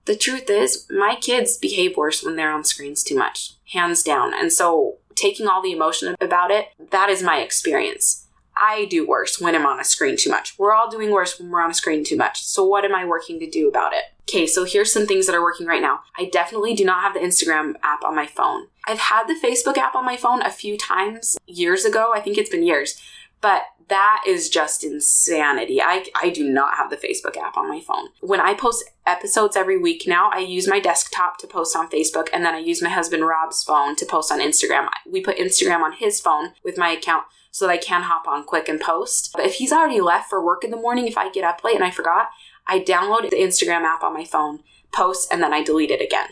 The 0.07 0.17
truth 0.17 0.49
is, 0.49 0.87
my 0.91 1.15
kids 1.15 1.59
behave 1.59 1.97
worse 1.97 2.25
when 2.25 2.37
they're 2.37 2.53
on 2.53 2.65
screens 2.65 3.03
too 3.03 3.17
much, 3.17 3.53
hands 3.71 4.03
down. 4.03 4.33
And 4.35 4.53
so 4.53 4.97
taking 5.15 5.47
all 5.47 5.63
the 5.63 5.73
emotion 5.73 6.15
about 6.21 6.51
it, 6.51 6.69
that 6.91 7.09
is 7.09 7.23
my 7.23 7.41
experience. 7.41 8.27
I 8.57 8.87
do 8.87 9.07
worse 9.07 9.41
when 9.41 9.55
I'm 9.55 9.65
on 9.65 9.81
a 9.81 9.85
screen 9.85 10.17
too 10.17 10.31
much. 10.31 10.59
We're 10.59 10.75
all 10.75 10.91
doing 10.91 11.11
worse 11.11 11.39
when 11.39 11.51
we're 11.51 11.63
on 11.63 11.71
a 11.71 11.75
screen 11.75 12.05
too 12.05 12.17
much. 12.17 12.45
So, 12.45 12.65
what 12.65 12.85
am 12.85 12.95
I 12.95 13.07
working 13.07 13.39
to 13.41 13.49
do 13.49 13.69
about 13.69 13.95
it? 13.95 14.05
Okay, 14.29 14.47
so 14.47 14.65
here's 14.65 14.93
some 14.93 15.07
things 15.07 15.27
that 15.27 15.35
are 15.35 15.43
working 15.43 15.67
right 15.67 15.81
now. 15.81 16.01
I 16.19 16.27
definitely 16.27 16.75
do 16.75 16.85
not 16.85 17.03
have 17.03 17.15
the 17.15 17.21
Instagram 17.21 17.75
app 17.83 18.05
on 18.05 18.15
my 18.15 18.27
phone. 18.27 18.67
I've 18.87 18.99
had 18.99 19.27
the 19.27 19.39
Facebook 19.43 19.79
app 19.79 19.95
on 19.95 20.05
my 20.05 20.17
phone 20.17 20.43
a 20.43 20.51
few 20.51 20.77
times 20.77 21.39
years 21.47 21.85
ago. 21.85 22.13
I 22.15 22.21
think 22.21 22.37
it's 22.37 22.51
been 22.51 22.63
years. 22.63 23.01
But 23.41 23.63
that 23.91 24.23
is 24.27 24.49
just 24.49 24.83
insanity. 24.83 25.81
I, 25.83 26.07
I 26.21 26.31
do 26.31 26.49
not 26.49 26.77
have 26.77 26.89
the 26.89 26.97
Facebook 26.97 27.37
app 27.37 27.57
on 27.57 27.69
my 27.69 27.81
phone. 27.81 28.09
When 28.21 28.41
I 28.41 28.55
post 28.55 28.85
episodes 29.07 29.57
every 29.57 29.77
week 29.77 30.05
now, 30.07 30.31
I 30.33 30.39
use 30.39 30.67
my 30.67 30.81
desktop 30.81 31.39
to 31.39 31.47
post 31.47 31.77
on 31.77 31.91
Facebook 31.91 32.29
and 32.33 32.45
then 32.45 32.55
I 32.55 32.59
use 32.59 32.81
my 32.81 32.89
husband 32.89 33.27
Rob's 33.27 33.63
phone 33.63 33.97
to 33.97 34.07
post 34.07 34.33
on 34.33 34.41
Instagram. 34.41 34.89
We 35.07 35.21
put 35.21 35.37
Instagram 35.37 35.83
on 35.83 35.93
his 35.93 36.21
phone 36.21 36.53
with 36.65 36.79
my 36.79 36.91
account 36.91 37.25
so 37.51 37.67
that 37.67 37.73
I 37.73 37.79
can 37.79 38.03
hop 38.03 38.27
on 38.27 38.45
quick 38.45 38.69
and 38.69 38.81
post. 38.81 39.33
But 39.35 39.45
if 39.45 39.55
he's 39.55 39.73
already 39.73 40.01
left 40.01 40.31
for 40.31 40.45
work 40.45 40.65
in 40.65 40.71
the 40.71 40.77
morning, 40.77 41.07
if 41.07 41.19
I 41.19 41.31
get 41.31 41.45
up 41.45 41.65
late 41.65 41.75
and 41.75 41.85
I 41.85 41.91
forgot, 41.91 42.31
I 42.67 42.81
download 42.81 43.29
the 43.29 43.37
Instagram 43.37 43.83
app 43.83 44.03
on 44.03 44.15
my 44.15 44.25
phone, 44.25 44.61
post, 44.93 45.33
and 45.33 45.43
then 45.43 45.53
I 45.53 45.65
delete 45.65 45.91
it 45.91 46.01
again. 46.01 46.29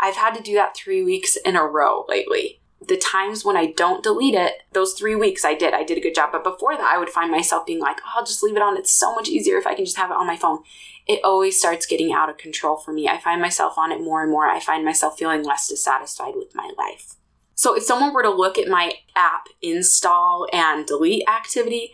I've 0.00 0.16
had 0.16 0.34
to 0.34 0.42
do 0.42 0.54
that 0.54 0.76
three 0.76 1.04
weeks 1.04 1.36
in 1.36 1.54
a 1.54 1.64
row 1.64 2.04
lately 2.08 2.61
the 2.88 2.96
times 2.96 3.44
when 3.44 3.56
I 3.56 3.72
don't 3.72 4.02
delete 4.02 4.34
it, 4.34 4.54
those 4.72 4.94
three 4.94 5.14
weeks 5.14 5.44
I 5.44 5.54
did, 5.54 5.74
I 5.74 5.84
did 5.84 5.98
a 5.98 6.00
good 6.00 6.14
job. 6.14 6.30
But 6.32 6.44
before 6.44 6.76
that, 6.76 6.82
I 6.82 6.98
would 6.98 7.10
find 7.10 7.30
myself 7.30 7.66
being 7.66 7.80
like, 7.80 7.98
oh, 8.04 8.12
I'll 8.16 8.26
just 8.26 8.42
leave 8.42 8.56
it 8.56 8.62
on. 8.62 8.76
It's 8.76 8.92
so 8.92 9.14
much 9.14 9.28
easier 9.28 9.58
if 9.58 9.66
I 9.66 9.74
can 9.74 9.84
just 9.84 9.96
have 9.96 10.10
it 10.10 10.16
on 10.16 10.26
my 10.26 10.36
phone. 10.36 10.60
It 11.06 11.20
always 11.24 11.58
starts 11.58 11.86
getting 11.86 12.12
out 12.12 12.30
of 12.30 12.38
control 12.38 12.76
for 12.76 12.92
me. 12.92 13.08
I 13.08 13.18
find 13.18 13.40
myself 13.40 13.76
on 13.76 13.92
it 13.92 14.00
more 14.00 14.22
and 14.22 14.30
more. 14.30 14.46
I 14.46 14.60
find 14.60 14.84
myself 14.84 15.18
feeling 15.18 15.42
less 15.42 15.68
dissatisfied 15.68 16.34
with 16.36 16.54
my 16.54 16.70
life. 16.78 17.14
So 17.54 17.76
if 17.76 17.82
someone 17.82 18.12
were 18.12 18.22
to 18.22 18.30
look 18.30 18.58
at 18.58 18.68
my 18.68 18.92
app 19.14 19.46
install 19.60 20.46
and 20.52 20.86
delete 20.86 21.28
activity, 21.28 21.92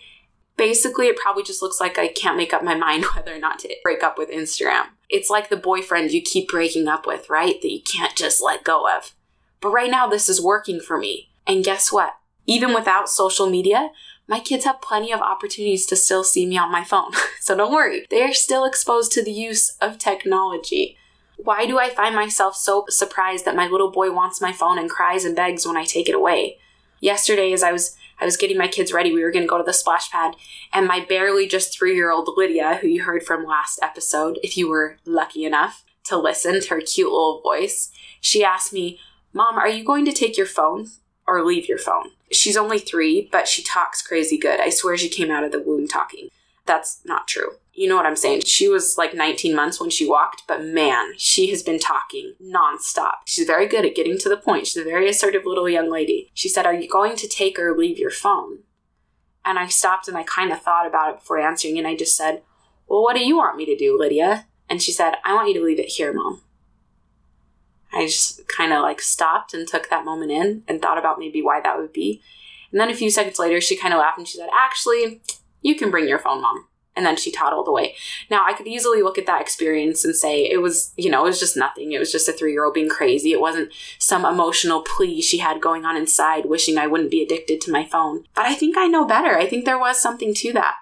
basically 0.57 1.07
it 1.07 1.16
probably 1.16 1.42
just 1.42 1.62
looks 1.62 1.80
like 1.80 1.99
I 1.99 2.09
can't 2.09 2.37
make 2.37 2.52
up 2.52 2.62
my 2.62 2.75
mind 2.75 3.04
whether 3.14 3.35
or 3.35 3.38
not 3.38 3.59
to 3.61 3.75
break 3.83 4.02
up 4.02 4.18
with 4.18 4.30
Instagram. 4.30 4.87
It's 5.09 5.30
like 5.30 5.49
the 5.49 5.57
boyfriend 5.57 6.12
you 6.12 6.21
keep 6.21 6.49
breaking 6.49 6.88
up 6.88 7.07
with, 7.07 7.30
right? 7.30 7.61
That 7.61 7.73
you 7.73 7.80
can't 7.83 8.14
just 8.14 8.42
let 8.42 8.64
go 8.64 8.87
of. 8.95 9.14
But 9.60 9.70
right 9.70 9.90
now, 9.90 10.06
this 10.06 10.28
is 10.28 10.40
working 10.40 10.80
for 10.80 10.98
me. 10.98 11.28
And 11.46 11.64
guess 11.64 11.92
what? 11.92 12.14
Even 12.46 12.74
without 12.74 13.08
social 13.08 13.48
media, 13.48 13.90
my 14.26 14.40
kids 14.40 14.64
have 14.64 14.82
plenty 14.82 15.12
of 15.12 15.20
opportunities 15.20 15.86
to 15.86 15.96
still 15.96 16.22
see 16.22 16.46
me 16.46 16.58
on 16.58 16.70
my 16.70 16.84
phone. 16.84 17.12
so 17.40 17.56
don't 17.56 17.72
worry, 17.72 18.06
they 18.10 18.22
are 18.22 18.34
still 18.34 18.64
exposed 18.64 19.10
to 19.12 19.24
the 19.24 19.32
use 19.32 19.70
of 19.80 19.98
technology. 19.98 20.96
Why 21.36 21.66
do 21.66 21.78
I 21.78 21.88
find 21.88 22.14
myself 22.14 22.56
so 22.56 22.84
surprised 22.88 23.44
that 23.44 23.56
my 23.56 23.68
little 23.68 23.90
boy 23.90 24.12
wants 24.12 24.40
my 24.40 24.52
phone 24.52 24.78
and 24.78 24.90
cries 24.90 25.24
and 25.24 25.36
begs 25.36 25.66
when 25.66 25.76
I 25.76 25.84
take 25.84 26.08
it 26.08 26.14
away? 26.14 26.58
Yesterday, 27.00 27.52
as 27.52 27.62
I 27.62 27.72
was 27.72 27.96
I 28.20 28.24
was 28.24 28.36
getting 28.36 28.58
my 28.58 28.66
kids 28.66 28.92
ready, 28.92 29.12
we 29.12 29.22
were 29.22 29.30
going 29.30 29.44
to 29.44 29.48
go 29.48 29.58
to 29.58 29.64
the 29.64 29.72
splash 29.72 30.10
pad, 30.10 30.34
and 30.72 30.88
my 30.88 31.04
barely 31.04 31.46
just 31.46 31.76
three 31.76 31.94
year 31.94 32.10
old 32.10 32.28
Lydia, 32.36 32.78
who 32.80 32.88
you 32.88 33.04
heard 33.04 33.22
from 33.22 33.44
last 33.44 33.78
episode, 33.80 34.40
if 34.42 34.56
you 34.56 34.68
were 34.68 34.96
lucky 35.04 35.44
enough 35.44 35.84
to 36.04 36.16
listen 36.16 36.60
to 36.60 36.68
her 36.70 36.80
cute 36.80 37.10
little 37.10 37.40
voice, 37.40 37.92
she 38.20 38.42
asked 38.42 38.72
me, 38.72 38.98
Mom, 39.38 39.57
are 39.57 39.68
you 39.68 39.85
going 39.85 40.04
to 40.04 40.11
take 40.11 40.37
your 40.37 40.47
phone 40.47 40.88
or 41.25 41.45
leave 41.45 41.68
your 41.68 41.78
phone? 41.78 42.11
She's 42.33 42.57
only 42.57 42.80
three, 42.80 43.28
but 43.30 43.47
she 43.47 43.62
talks 43.62 44.02
crazy 44.02 44.37
good. 44.37 44.59
I 44.59 44.68
swear 44.68 44.97
she 44.97 45.09
came 45.09 45.30
out 45.30 45.45
of 45.45 45.52
the 45.52 45.61
womb 45.61 45.87
talking. 45.87 46.30
That's 46.66 47.02
not 47.04 47.28
true. 47.28 47.52
You 47.73 47.88
know 47.88 47.95
what 47.95 48.04
I'm 48.04 48.16
saying? 48.16 48.40
She 48.47 48.66
was 48.66 48.99
like 48.99 49.14
19 49.14 49.54
months 49.54 49.80
when 49.80 49.90
she 49.90 50.09
walked, 50.09 50.42
but 50.49 50.64
man, 50.64 51.12
she 51.18 51.50
has 51.50 51.62
been 51.62 51.78
talking 51.78 52.35
nonstop. 52.42 53.18
She's 53.26 53.47
very 53.47 53.68
good 53.68 53.85
at 53.87 53.95
getting 53.95 54.18
to 54.18 54.28
the 54.28 54.37
point. 54.37 54.66
She's 54.66 54.83
a 54.83 54.83
very 54.83 55.09
assertive 55.09 55.47
little 55.47 55.68
young 55.68 55.88
lady. 55.88 56.33
She 56.35 56.49
said, 56.49 56.66
Are 56.66 56.75
you 56.75 56.88
going 56.88 57.14
to 57.14 57.28
take 57.28 57.61
or 57.61 57.78
leave 57.78 57.97
your 57.97 58.11
phone? 58.11 58.64
And 59.45 59.57
I 59.57 59.68
stopped 59.68 60.09
and 60.09 60.16
I 60.16 60.25
kind 60.25 60.50
of 60.50 60.61
thought 60.61 60.85
about 60.85 61.11
it 61.11 61.21
before 61.21 61.38
answering, 61.38 61.78
and 61.78 61.87
I 61.87 61.95
just 61.95 62.16
said, 62.16 62.42
Well, 62.88 63.04
what 63.04 63.14
do 63.14 63.25
you 63.25 63.37
want 63.37 63.57
me 63.57 63.66
to 63.66 63.76
do, 63.76 63.97
Lydia? 63.97 64.47
And 64.68 64.83
she 64.83 64.90
said, 64.90 65.14
I 65.25 65.33
want 65.35 65.47
you 65.47 65.54
to 65.54 65.64
leave 65.64 65.78
it 65.78 65.90
here, 65.90 66.12
Mom. 66.12 66.42
I 67.92 68.07
just 68.07 68.47
kind 68.49 68.73
of 68.73 68.83
like 68.83 69.00
stopped 69.00 69.54
and 69.54 69.66
took 69.66 69.88
that 69.90 70.04
moment 70.04 70.30
in 70.30 70.62
and 70.68 70.80
thought 70.80 70.99
about 70.99 71.18
maybe 71.18 71.42
why 71.42 71.61
that 71.61 71.78
would 71.78 71.92
be. 71.92 72.23
And 72.71 72.80
then 72.80 72.90
a 72.90 72.95
few 72.95 73.11
seconds 73.11 73.38
later, 73.38 73.61
she 73.61 73.76
kind 73.76 73.95
of 73.95 74.00
laughed 74.00 74.18
and 74.18 74.28
she 74.28 74.38
said, 74.38 74.50
Actually, 74.52 75.21
you 75.62 75.75
can 75.75 75.90
bring 75.90 76.09
your 76.09 76.18
phone, 76.18 76.42
mom. 76.42 76.66
And 76.95 77.07
then 77.07 77.16
she 77.16 77.30
toddled 77.30 77.68
away. 77.68 77.95
Now, 78.28 78.45
I 78.45 78.52
could 78.52 78.66
easily 78.66 79.02
look 79.02 79.18
at 79.18 79.26
that 79.26 79.40
experience 79.40 80.04
and 80.04 80.16
say 80.16 80.50
it 80.50 80.61
was, 80.61 80.92
you 80.97 81.09
know, 81.09 81.21
it 81.21 81.28
was 81.28 81.38
just 81.38 81.57
nothing. 81.57 81.92
It 81.92 82.00
was 82.00 82.11
just 82.11 82.28
a 82.28 82.33
three 82.33 82.50
year 82.50 82.64
old 82.64 82.75
being 82.75 82.88
crazy. 82.88 83.30
It 83.33 83.40
wasn't 83.40 83.73
some 84.00 84.25
emotional 84.25 84.83
plea 84.83 85.23
she 85.23 85.38
had 85.38 85.61
going 85.61 85.85
on 85.85 85.97
inside, 85.97 86.47
wishing 86.47 86.76
I 86.76 86.88
wouldn't 86.88 87.12
be 87.12 87.23
addicted 87.23 87.61
to 87.62 87.71
my 87.71 87.85
phone. 87.85 88.25
But 88.35 88.47
I 88.47 88.54
think 88.54 88.76
I 88.76 88.88
know 88.88 89.04
better. 89.07 89.38
I 89.38 89.47
think 89.47 89.64
there 89.64 89.78
was 89.78 90.02
something 90.02 90.35
to 90.35 90.52
that. 90.54 90.75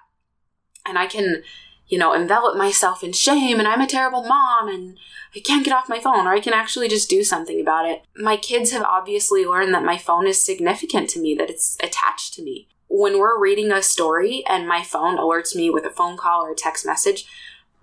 And 0.87 0.97
I 0.97 1.05
can, 1.05 1.43
you 1.87 1.97
know, 1.97 2.13
envelop 2.13 2.57
myself 2.57 3.03
in 3.03 3.13
shame 3.13 3.59
and 3.59 3.67
I'm 3.67 3.81
a 3.81 3.87
terrible 3.87 4.23
mom 4.23 4.67
and 4.67 4.97
I 5.35 5.39
can't 5.39 5.63
get 5.63 5.73
off 5.73 5.89
my 5.89 5.99
phone 5.99 6.27
or 6.27 6.33
I 6.33 6.39
can 6.39 6.53
actually 6.53 6.89
just 6.89 7.09
do 7.09 7.23
something 7.23 7.61
about 7.61 7.87
it. 7.87 8.03
My 8.15 8.35
kids 8.35 8.71
have 8.71 8.83
obviously 8.83 9.45
learned 9.45 9.73
that 9.73 9.85
my 9.85 9.97
phone 9.97 10.27
is 10.27 10.43
significant 10.43 11.09
to 11.11 11.19
me, 11.19 11.33
that 11.35 11.49
it's 11.49 11.77
attached 11.81 12.33
to 12.35 12.43
me. 12.43 12.67
When 12.89 13.19
we're 13.19 13.39
reading 13.39 13.71
a 13.71 13.81
story 13.81 14.43
and 14.47 14.67
my 14.67 14.83
phone 14.83 15.17
alerts 15.17 15.55
me 15.55 15.69
with 15.69 15.85
a 15.85 15.89
phone 15.89 16.17
call 16.17 16.43
or 16.43 16.51
a 16.51 16.55
text 16.55 16.85
message, 16.85 17.25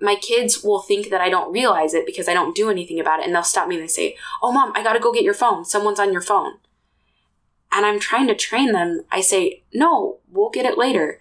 my 0.00 0.16
kids 0.16 0.62
will 0.62 0.80
think 0.80 1.08
that 1.10 1.20
I 1.20 1.30
don't 1.30 1.52
realize 1.52 1.94
it 1.94 2.06
because 2.06 2.28
I 2.28 2.34
don't 2.34 2.54
do 2.54 2.70
anything 2.70 3.00
about 3.00 3.20
it. 3.20 3.26
And 3.26 3.34
they'll 3.34 3.42
stop 3.42 3.68
me 3.68 3.76
and 3.76 3.84
they 3.84 3.88
say, 3.88 4.16
Oh, 4.42 4.52
mom, 4.52 4.72
I 4.74 4.82
gotta 4.82 5.00
go 5.00 5.12
get 5.12 5.24
your 5.24 5.34
phone. 5.34 5.64
Someone's 5.64 6.00
on 6.00 6.12
your 6.12 6.22
phone. 6.22 6.54
And 7.72 7.86
I'm 7.86 8.00
trying 8.00 8.26
to 8.28 8.34
train 8.34 8.72
them. 8.72 9.02
I 9.10 9.20
say, 9.20 9.62
No, 9.72 10.18
we'll 10.30 10.50
get 10.50 10.66
it 10.66 10.78
later. 10.78 11.20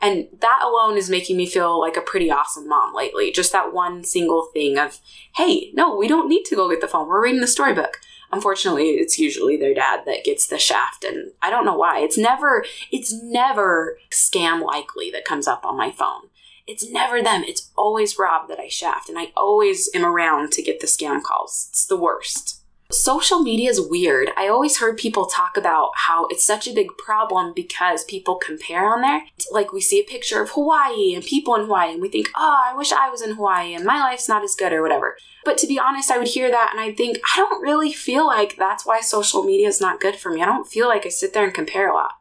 And 0.00 0.28
that 0.40 0.60
alone 0.62 0.98
is 0.98 1.08
making 1.08 1.36
me 1.36 1.46
feel 1.46 1.80
like 1.80 1.96
a 1.96 2.02
pretty 2.02 2.30
awesome 2.30 2.68
mom 2.68 2.94
lately. 2.94 3.32
Just 3.32 3.52
that 3.52 3.72
one 3.72 4.04
single 4.04 4.50
thing 4.52 4.78
of, 4.78 5.00
hey, 5.36 5.70
no, 5.72 5.96
we 5.96 6.08
don't 6.08 6.28
need 6.28 6.44
to 6.44 6.56
go 6.56 6.68
get 6.68 6.80
the 6.80 6.88
phone. 6.88 7.08
We're 7.08 7.22
reading 7.22 7.40
the 7.40 7.46
storybook. 7.46 8.00
Unfortunately, 8.30 8.90
it's 8.90 9.18
usually 9.18 9.56
their 9.56 9.74
dad 9.74 10.00
that 10.06 10.24
gets 10.24 10.46
the 10.46 10.58
shaft, 10.58 11.04
and 11.04 11.30
I 11.40 11.50
don't 11.50 11.64
know 11.64 11.76
why. 11.76 12.00
It's 12.00 12.18
never, 12.18 12.64
it's 12.90 13.12
never 13.22 13.98
scam 14.10 14.60
likely 14.60 15.08
that 15.12 15.24
comes 15.24 15.46
up 15.46 15.64
on 15.64 15.76
my 15.76 15.92
phone. 15.92 16.22
It's 16.66 16.90
never 16.90 17.22
them. 17.22 17.44
It's 17.44 17.70
always 17.76 18.18
Rob 18.18 18.48
that 18.48 18.58
I 18.58 18.68
shaft, 18.68 19.08
and 19.08 19.18
I 19.18 19.28
always 19.36 19.88
am 19.94 20.04
around 20.04 20.50
to 20.52 20.62
get 20.62 20.80
the 20.80 20.88
scam 20.88 21.22
calls. 21.22 21.68
It's 21.70 21.86
the 21.86 21.96
worst. 21.96 22.63
Social 22.94 23.40
media 23.40 23.70
is 23.70 23.80
weird. 23.80 24.30
I 24.36 24.46
always 24.46 24.78
heard 24.78 24.96
people 24.96 25.26
talk 25.26 25.56
about 25.56 25.90
how 25.96 26.26
it's 26.26 26.46
such 26.46 26.68
a 26.68 26.72
big 26.72 26.96
problem 26.96 27.52
because 27.52 28.04
people 28.04 28.36
compare 28.36 28.86
on 28.86 29.00
there. 29.00 29.24
Like 29.50 29.72
we 29.72 29.80
see 29.80 29.98
a 29.98 30.04
picture 30.04 30.40
of 30.40 30.50
Hawaii 30.50 31.12
and 31.12 31.24
people 31.24 31.56
in 31.56 31.62
Hawaii 31.62 31.90
and 31.90 32.00
we 32.00 32.08
think, 32.08 32.30
oh, 32.36 32.56
I 32.64 32.72
wish 32.76 32.92
I 32.92 33.10
was 33.10 33.20
in 33.20 33.34
Hawaii 33.34 33.74
and 33.74 33.84
my 33.84 33.98
life's 33.98 34.28
not 34.28 34.44
as 34.44 34.54
good 34.54 34.72
or 34.72 34.80
whatever. 34.80 35.16
But 35.44 35.58
to 35.58 35.66
be 35.66 35.76
honest, 35.76 36.08
I 36.08 36.18
would 36.18 36.28
hear 36.28 36.52
that 36.52 36.70
and 36.70 36.80
I'd 36.80 36.96
think, 36.96 37.18
I 37.32 37.36
don't 37.36 37.60
really 37.60 37.92
feel 37.92 38.28
like 38.28 38.54
that's 38.56 38.86
why 38.86 39.00
social 39.00 39.42
media 39.42 39.66
is 39.66 39.80
not 39.80 40.00
good 40.00 40.14
for 40.14 40.30
me. 40.30 40.40
I 40.40 40.46
don't 40.46 40.68
feel 40.68 40.86
like 40.86 41.04
I 41.04 41.08
sit 41.08 41.34
there 41.34 41.44
and 41.44 41.52
compare 41.52 41.90
a 41.90 41.94
lot. 41.94 42.12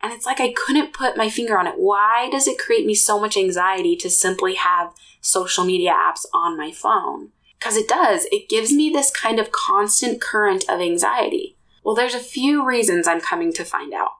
And 0.00 0.12
it's 0.12 0.24
like 0.24 0.38
I 0.38 0.52
couldn't 0.52 0.92
put 0.92 1.16
my 1.16 1.28
finger 1.28 1.58
on 1.58 1.66
it. 1.66 1.78
Why 1.78 2.28
does 2.30 2.46
it 2.46 2.60
create 2.60 2.86
me 2.86 2.94
so 2.94 3.18
much 3.18 3.36
anxiety 3.36 3.96
to 3.96 4.08
simply 4.08 4.54
have 4.54 4.94
social 5.20 5.64
media 5.64 5.90
apps 5.90 6.26
on 6.32 6.56
my 6.56 6.70
phone? 6.70 7.32
Because 7.58 7.76
it 7.76 7.88
does. 7.88 8.26
It 8.30 8.48
gives 8.48 8.72
me 8.72 8.90
this 8.90 9.10
kind 9.10 9.38
of 9.38 9.52
constant 9.52 10.20
current 10.20 10.64
of 10.68 10.80
anxiety. 10.80 11.56
Well, 11.82 11.94
there's 11.94 12.14
a 12.14 12.20
few 12.20 12.64
reasons 12.66 13.06
I'm 13.06 13.20
coming 13.20 13.52
to 13.54 13.64
find 13.64 13.94
out. 13.94 14.12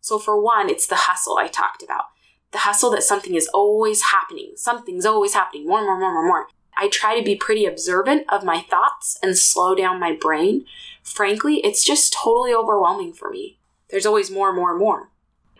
So, 0.00 0.18
for 0.18 0.40
one, 0.40 0.68
it's 0.68 0.86
the 0.86 0.94
hustle 0.96 1.38
I 1.38 1.48
talked 1.48 1.82
about. 1.82 2.04
The 2.50 2.58
hustle 2.58 2.90
that 2.90 3.02
something 3.02 3.34
is 3.34 3.48
always 3.48 4.02
happening. 4.02 4.52
Something's 4.56 5.06
always 5.06 5.34
happening. 5.34 5.66
More, 5.66 5.82
more, 5.82 5.98
more, 5.98 6.12
more, 6.12 6.26
more. 6.26 6.48
I 6.76 6.88
try 6.88 7.18
to 7.18 7.24
be 7.24 7.36
pretty 7.36 7.66
observant 7.66 8.24
of 8.28 8.44
my 8.44 8.60
thoughts 8.60 9.18
and 9.22 9.38
slow 9.38 9.74
down 9.74 10.00
my 10.00 10.16
brain. 10.20 10.66
Frankly, 11.02 11.56
it's 11.64 11.84
just 11.84 12.12
totally 12.12 12.52
overwhelming 12.52 13.12
for 13.12 13.30
me. 13.30 13.58
There's 13.90 14.06
always 14.06 14.30
more, 14.30 14.48
and 14.48 14.56
more, 14.56 14.70
and 14.70 14.80
more. 14.80 15.10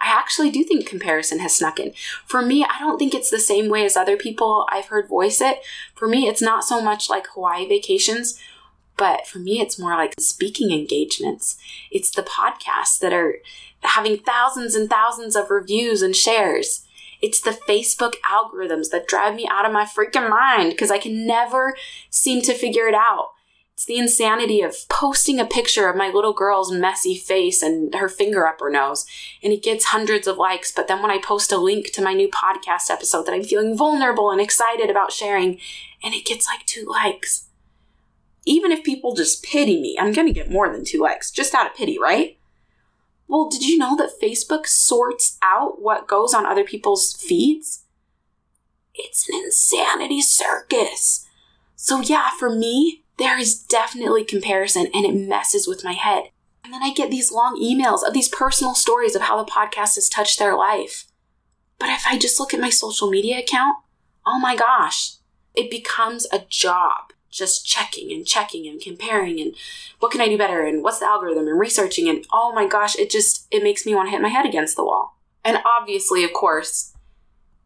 I 0.04 0.08
actually 0.08 0.50
do 0.50 0.62
think 0.62 0.86
comparison 0.86 1.38
has 1.38 1.54
snuck 1.54 1.80
in. 1.80 1.92
For 2.26 2.42
me, 2.42 2.62
I 2.62 2.78
don't 2.78 2.98
think 2.98 3.14
it's 3.14 3.30
the 3.30 3.40
same 3.40 3.70
way 3.70 3.86
as 3.86 3.96
other 3.96 4.18
people 4.18 4.66
I've 4.70 4.88
heard 4.88 5.08
voice 5.08 5.40
it. 5.40 5.60
For 5.94 6.06
me, 6.06 6.28
it's 6.28 6.42
not 6.42 6.62
so 6.62 6.82
much 6.82 7.08
like 7.08 7.26
Hawaii 7.28 7.66
vacations, 7.66 8.38
but 8.98 9.26
for 9.26 9.38
me, 9.38 9.60
it's 9.60 9.78
more 9.78 9.94
like 9.94 10.14
speaking 10.20 10.72
engagements. 10.72 11.56
It's 11.90 12.10
the 12.10 12.22
podcasts 12.22 12.98
that 13.00 13.14
are 13.14 13.36
having 13.80 14.18
thousands 14.18 14.74
and 14.74 14.90
thousands 14.90 15.36
of 15.36 15.50
reviews 15.50 16.02
and 16.02 16.14
shares. 16.14 16.86
It's 17.22 17.40
the 17.40 17.58
Facebook 17.66 18.14
algorithms 18.30 18.90
that 18.90 19.08
drive 19.08 19.34
me 19.34 19.48
out 19.50 19.64
of 19.64 19.72
my 19.72 19.86
freaking 19.86 20.28
mind 20.28 20.70
because 20.70 20.90
I 20.90 20.98
can 20.98 21.26
never 21.26 21.76
seem 22.10 22.42
to 22.42 22.52
figure 22.52 22.86
it 22.88 22.94
out. 22.94 23.30
It's 23.74 23.86
the 23.86 23.98
insanity 23.98 24.60
of 24.60 24.76
posting 24.88 25.40
a 25.40 25.44
picture 25.44 25.88
of 25.88 25.96
my 25.96 26.08
little 26.08 26.32
girl's 26.32 26.70
messy 26.70 27.16
face 27.16 27.60
and 27.60 27.92
her 27.96 28.08
finger 28.08 28.46
up 28.46 28.60
her 28.60 28.70
nose, 28.70 29.04
and 29.42 29.52
it 29.52 29.64
gets 29.64 29.86
hundreds 29.86 30.28
of 30.28 30.38
likes. 30.38 30.70
But 30.70 30.86
then 30.86 31.02
when 31.02 31.10
I 31.10 31.18
post 31.18 31.50
a 31.50 31.58
link 31.58 31.90
to 31.92 32.02
my 32.02 32.14
new 32.14 32.28
podcast 32.28 32.88
episode 32.88 33.26
that 33.26 33.34
I'm 33.34 33.42
feeling 33.42 33.76
vulnerable 33.76 34.30
and 34.30 34.40
excited 34.40 34.90
about 34.90 35.10
sharing, 35.10 35.58
and 36.04 36.14
it 36.14 36.24
gets 36.24 36.46
like 36.46 36.64
two 36.66 36.86
likes. 36.86 37.48
Even 38.46 38.70
if 38.70 38.84
people 38.84 39.12
just 39.14 39.42
pity 39.42 39.80
me, 39.80 39.98
I'm 39.98 40.12
gonna 40.12 40.32
get 40.32 40.52
more 40.52 40.70
than 40.70 40.84
two 40.84 41.00
likes, 41.00 41.32
just 41.32 41.52
out 41.52 41.66
of 41.66 41.74
pity, 41.74 41.98
right? 41.98 42.38
Well, 43.26 43.48
did 43.48 43.66
you 43.66 43.76
know 43.76 43.96
that 43.96 44.20
Facebook 44.22 44.68
sorts 44.68 45.36
out 45.42 45.82
what 45.82 46.06
goes 46.06 46.32
on 46.32 46.46
other 46.46 46.62
people's 46.62 47.12
feeds? 47.14 47.84
It's 48.94 49.28
an 49.28 49.34
insanity 49.44 50.20
circus. 50.20 51.26
So, 51.74 52.00
yeah, 52.00 52.30
for 52.38 52.54
me, 52.54 53.03
there 53.16 53.38
is 53.38 53.58
definitely 53.62 54.24
comparison 54.24 54.88
and 54.94 55.04
it 55.04 55.14
messes 55.14 55.66
with 55.66 55.84
my 55.84 55.92
head. 55.92 56.30
And 56.64 56.72
then 56.72 56.82
I 56.82 56.92
get 56.92 57.10
these 57.10 57.32
long 57.32 57.60
emails 57.60 58.06
of 58.06 58.14
these 58.14 58.28
personal 58.28 58.74
stories 58.74 59.14
of 59.14 59.22
how 59.22 59.36
the 59.36 59.50
podcast 59.50 59.96
has 59.96 60.08
touched 60.08 60.38
their 60.38 60.56
life. 60.56 61.04
But 61.78 61.90
if 61.90 62.04
I 62.06 62.18
just 62.18 62.40
look 62.40 62.54
at 62.54 62.60
my 62.60 62.70
social 62.70 63.10
media 63.10 63.38
account, 63.38 63.76
oh 64.26 64.38
my 64.38 64.56
gosh, 64.56 65.12
it 65.54 65.70
becomes 65.70 66.26
a 66.32 66.44
job 66.48 67.12
just 67.30 67.66
checking 67.66 68.12
and 68.12 68.24
checking 68.24 68.66
and 68.66 68.80
comparing 68.80 69.40
and 69.40 69.54
what 69.98 70.12
can 70.12 70.20
I 70.20 70.28
do 70.28 70.38
better 70.38 70.64
and 70.64 70.84
what's 70.84 71.00
the 71.00 71.06
algorithm 71.06 71.48
and 71.48 71.58
researching 71.58 72.08
and 72.08 72.24
oh 72.32 72.52
my 72.54 72.66
gosh, 72.66 72.96
it 72.96 73.10
just 73.10 73.46
it 73.50 73.62
makes 73.62 73.84
me 73.84 73.94
want 73.94 74.06
to 74.06 74.12
hit 74.12 74.22
my 74.22 74.28
head 74.28 74.46
against 74.46 74.76
the 74.76 74.84
wall. 74.84 75.18
And 75.44 75.58
obviously, 75.66 76.24
of 76.24 76.32
course, 76.32 76.94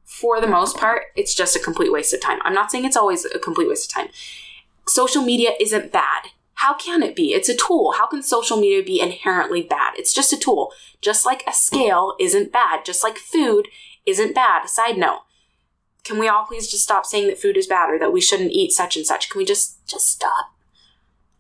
for 0.05 0.41
the 0.41 0.47
most 0.47 0.77
part, 0.77 1.05
it's 1.17 1.35
just 1.35 1.55
a 1.55 1.61
complete 1.61 1.93
waste 1.93 2.15
of 2.15 2.21
time. 2.21 2.39
I'm 2.43 2.55
not 2.55 2.71
saying 2.71 2.87
it's 2.87 2.97
always 2.97 3.27
a 3.27 3.39
complete 3.39 3.69
waste 3.69 3.91
of 3.91 3.95
time. 3.95 4.09
Social 4.89 5.23
media 5.23 5.51
isn't 5.61 5.93
bad. 5.93 6.31
How 6.55 6.75
can 6.75 7.03
it 7.03 7.15
be? 7.15 7.35
It's 7.35 7.49
a 7.49 7.57
tool. 7.57 7.93
How 7.93 8.07
can 8.07 8.23
social 8.23 8.57
media 8.57 8.83
be 8.83 9.01
inherently 9.01 9.63
bad? 9.63 9.95
It's 9.97 10.13
just 10.13 10.33
a 10.33 10.39
tool. 10.39 10.73
Just 11.01 11.25
like 11.25 11.45
a 11.47 11.53
scale 11.53 12.17
isn't 12.19 12.51
bad, 12.51 12.85
just 12.85 13.05
like 13.05 13.17
food 13.17 13.69
isn't 14.07 14.35
bad. 14.35 14.69
Side 14.69 14.99
note 14.99 15.21
can 16.09 16.19
we 16.19 16.27
all 16.27 16.47
please 16.47 16.71
just 16.71 16.85
stop 16.85 17.05
saying 17.05 17.27
that 17.27 17.39
food 17.39 17.59
is 17.59 17.67
bad 17.67 17.91
or 17.91 17.99
that 17.99 18.15
we 18.15 18.21
shouldn't 18.23 18.53
eat 18.53 18.73
such 18.73 18.97
and 18.97 19.05
such? 19.05 19.29
Can 19.29 19.39
we 19.39 19.45
just 19.45 19.87
just 19.87 20.11
stop? 20.11 20.55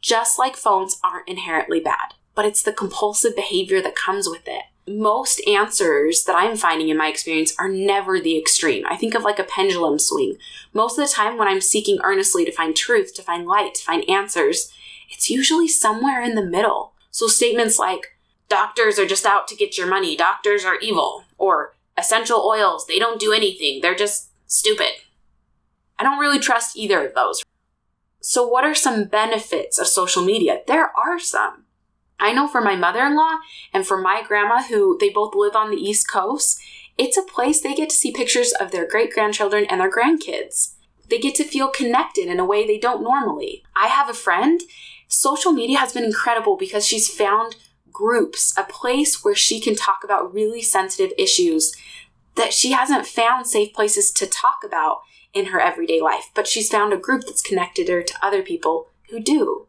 Just 0.03 0.39
like 0.39 0.57
phones 0.57 1.01
aren't 1.03 1.27
inherently 1.27 1.81
bad, 1.81 2.13
but 2.35 2.45
it's 2.45 2.63
the 2.63 2.73
compulsive 2.73 3.35
behavior 3.35 3.81
that 3.81 3.97
comes 3.97 4.29
with 4.29 4.47
it. 4.47 4.65
Most 4.89 5.41
answers 5.47 6.25
that 6.25 6.37
I'm 6.37 6.57
finding 6.57 6.89
in 6.89 6.97
my 6.97 7.09
experience 7.09 7.55
are 7.59 7.69
never 7.69 8.21
the 8.21 8.39
extreme. 8.39 8.85
I 8.89 8.97
think 8.97 9.15
of 9.15 9.23
like 9.23 9.39
a 9.39 9.45
pendulum 9.45 9.99
swing. 9.99 10.37
Most 10.73 10.99
of 10.99 11.07
the 11.07 11.13
time 11.13 11.37
when 11.37 11.49
I'm 11.49 11.61
seeking 11.61 11.99
earnestly 12.03 12.45
to 12.45 12.53
find 12.53 12.75
truth, 12.75 13.15
to 13.15 13.23
find 13.23 13.47
light, 13.47 13.75
to 13.75 13.85
find 13.85 14.09
answers, 14.09 14.73
it's 15.11 15.31
usually 15.31 15.69
somewhere 15.69 16.23
in 16.23 16.35
the 16.35 16.45
middle. 16.45 16.95
So 17.11 17.27
statements 17.27 17.79
like, 17.79 18.19
doctors 18.49 18.99
are 18.99 19.07
just 19.07 19.27
out 19.27 19.49
to 19.49 19.57
get 19.57 19.77
your 19.77 19.87
money, 19.87 20.17
doctors 20.17 20.65
are 20.65 20.79
evil, 20.81 21.25
or 21.37 21.75
essential 21.97 22.41
oils, 22.41 22.87
they 22.87 22.99
don't 22.99 23.21
do 23.21 23.33
anything, 23.33 23.81
they're 23.81 23.95
just 23.95 24.31
stupid. 24.47 24.93
I 25.99 26.05
don't 26.05 26.19
really 26.19 26.39
trust 26.39 26.77
either 26.77 27.07
of 27.07 27.15
those. 27.15 27.43
So, 28.21 28.47
what 28.47 28.65
are 28.65 28.75
some 28.75 29.05
benefits 29.05 29.79
of 29.79 29.87
social 29.87 30.25
media? 30.25 30.61
There 30.67 30.93
are 30.97 31.19
some. 31.19 31.65
I 32.21 32.33
know 32.33 32.49
for 32.49 32.61
my 32.61 32.77
mother 32.77 33.05
in 33.05 33.17
law 33.17 33.39
and 33.73 33.87
for 33.87 34.01
my 34.01 34.23
grandma, 34.27 34.63
who 34.63 34.97
they 34.99 35.11
both 35.11 35.35
live 35.35 35.55
on 35.55 35.71
the 35.71 35.77
East 35.77 36.11
Coast, 36.11 36.61
it's 36.97 37.17
a 37.17 37.23
place 37.23 37.61
they 37.61 37.75
get 37.75 37.91
to 37.91 37.97
see 37.97 38.13
pictures 38.13 38.53
of 38.53 38.73
their 38.73 38.87
great 38.87 39.13
grandchildren 39.13 39.67
and 39.71 39.81
their 39.81 39.91
grandkids. 39.91 40.75
They 41.09 41.19
get 41.19 41.37
to 41.37 41.45
feel 41.45 41.69
connected 41.69 42.27
in 42.27 42.41
a 42.41 42.45
way 42.45 42.67
they 42.67 42.79
don't 42.79 43.03
normally. 43.03 43.63
I 43.77 43.87
have 43.87 44.11
a 44.11 44.15
friend. 44.15 44.61
Social 45.07 45.53
media 45.53 45.79
has 45.79 45.93
been 45.93 46.05
incredible 46.05 46.57
because 46.57 46.87
she's 46.87 47.09
found 47.09 47.57
groups, 47.93 48.53
a 48.59 48.65
place 48.65 49.25
where 49.25 49.35
she 49.35 49.61
can 49.61 49.75
talk 49.75 50.01
about 50.05 50.35
really 50.35 50.61
sensitive 50.61 51.13
issues 51.17 51.75
that 52.35 52.53
she 52.53 52.73
hasn't 52.73 53.07
found 53.07 53.47
safe 53.47 53.73
places 53.73 54.13
to 54.13 54.27
talk 54.27 54.63
about 54.65 55.01
in 55.33 55.47
her 55.47 55.61
everyday 55.61 56.01
life, 56.01 56.31
but 56.35 56.47
she's 56.47 56.69
found 56.69 56.93
a 56.93 56.97
group 56.97 57.25
that's 57.27 57.43
connected 57.43 57.89
her 57.89 58.03
to 58.03 58.15
other 58.23 58.43
people 58.43 58.89
who 59.11 59.21
do. 59.21 59.68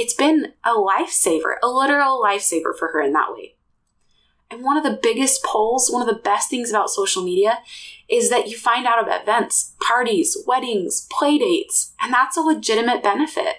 It's 0.00 0.14
been 0.14 0.54
a 0.64 0.70
lifesaver, 0.70 1.56
a 1.62 1.68
literal 1.68 2.22
lifesaver 2.22 2.74
for 2.74 2.88
her 2.88 3.02
in 3.02 3.12
that 3.12 3.34
way. 3.34 3.56
And 4.50 4.64
one 4.64 4.78
of 4.78 4.82
the 4.82 4.98
biggest 5.02 5.44
pulls, 5.44 5.90
one 5.90 6.00
of 6.00 6.08
the 6.08 6.22
best 6.22 6.48
things 6.48 6.70
about 6.70 6.88
social 6.88 7.22
media 7.22 7.58
is 8.08 8.30
that 8.30 8.48
you 8.48 8.56
find 8.56 8.86
out 8.86 9.02
about 9.02 9.20
events, 9.24 9.74
parties, 9.78 10.38
weddings, 10.46 11.06
play 11.10 11.36
dates, 11.36 11.92
and 12.00 12.14
that's 12.14 12.38
a 12.38 12.40
legitimate 12.40 13.02
benefit. 13.02 13.56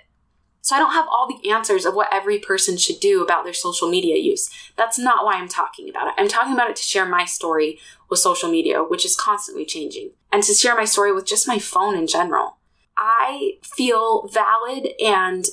So 0.61 0.75
I 0.75 0.79
don't 0.79 0.93
have 0.93 1.05
all 1.11 1.27
the 1.27 1.51
answers 1.51 1.85
of 1.85 1.93
what 1.93 2.11
every 2.11 2.39
person 2.39 2.75
should 2.75 2.99
do 2.99 3.23
about 3.23 3.43
their 3.43 3.53
social 3.53 3.87
media 3.87 4.17
use. 4.17 4.49
That's 4.75 4.97
not 4.97 5.23
why 5.23 5.35
I'm 5.35 5.47
talking 5.47 5.89
about 5.89 6.07
it. 6.07 6.15
I'm 6.17 6.27
talking 6.27 6.53
about 6.53 6.71
it 6.71 6.75
to 6.77 6.83
share 6.83 7.05
my 7.05 7.23
story 7.23 7.77
with 8.09 8.17
social 8.17 8.49
media, 8.49 8.79
which 8.81 9.05
is 9.05 9.15
constantly 9.15 9.63
changing, 9.63 10.09
and 10.31 10.41
to 10.41 10.55
share 10.55 10.75
my 10.75 10.85
story 10.85 11.13
with 11.13 11.27
just 11.27 11.47
my 11.47 11.59
phone 11.59 11.95
in 11.95 12.07
general. 12.07 12.57
I 12.97 13.59
feel 13.61 14.27
valid 14.27 14.89
and 14.99 15.45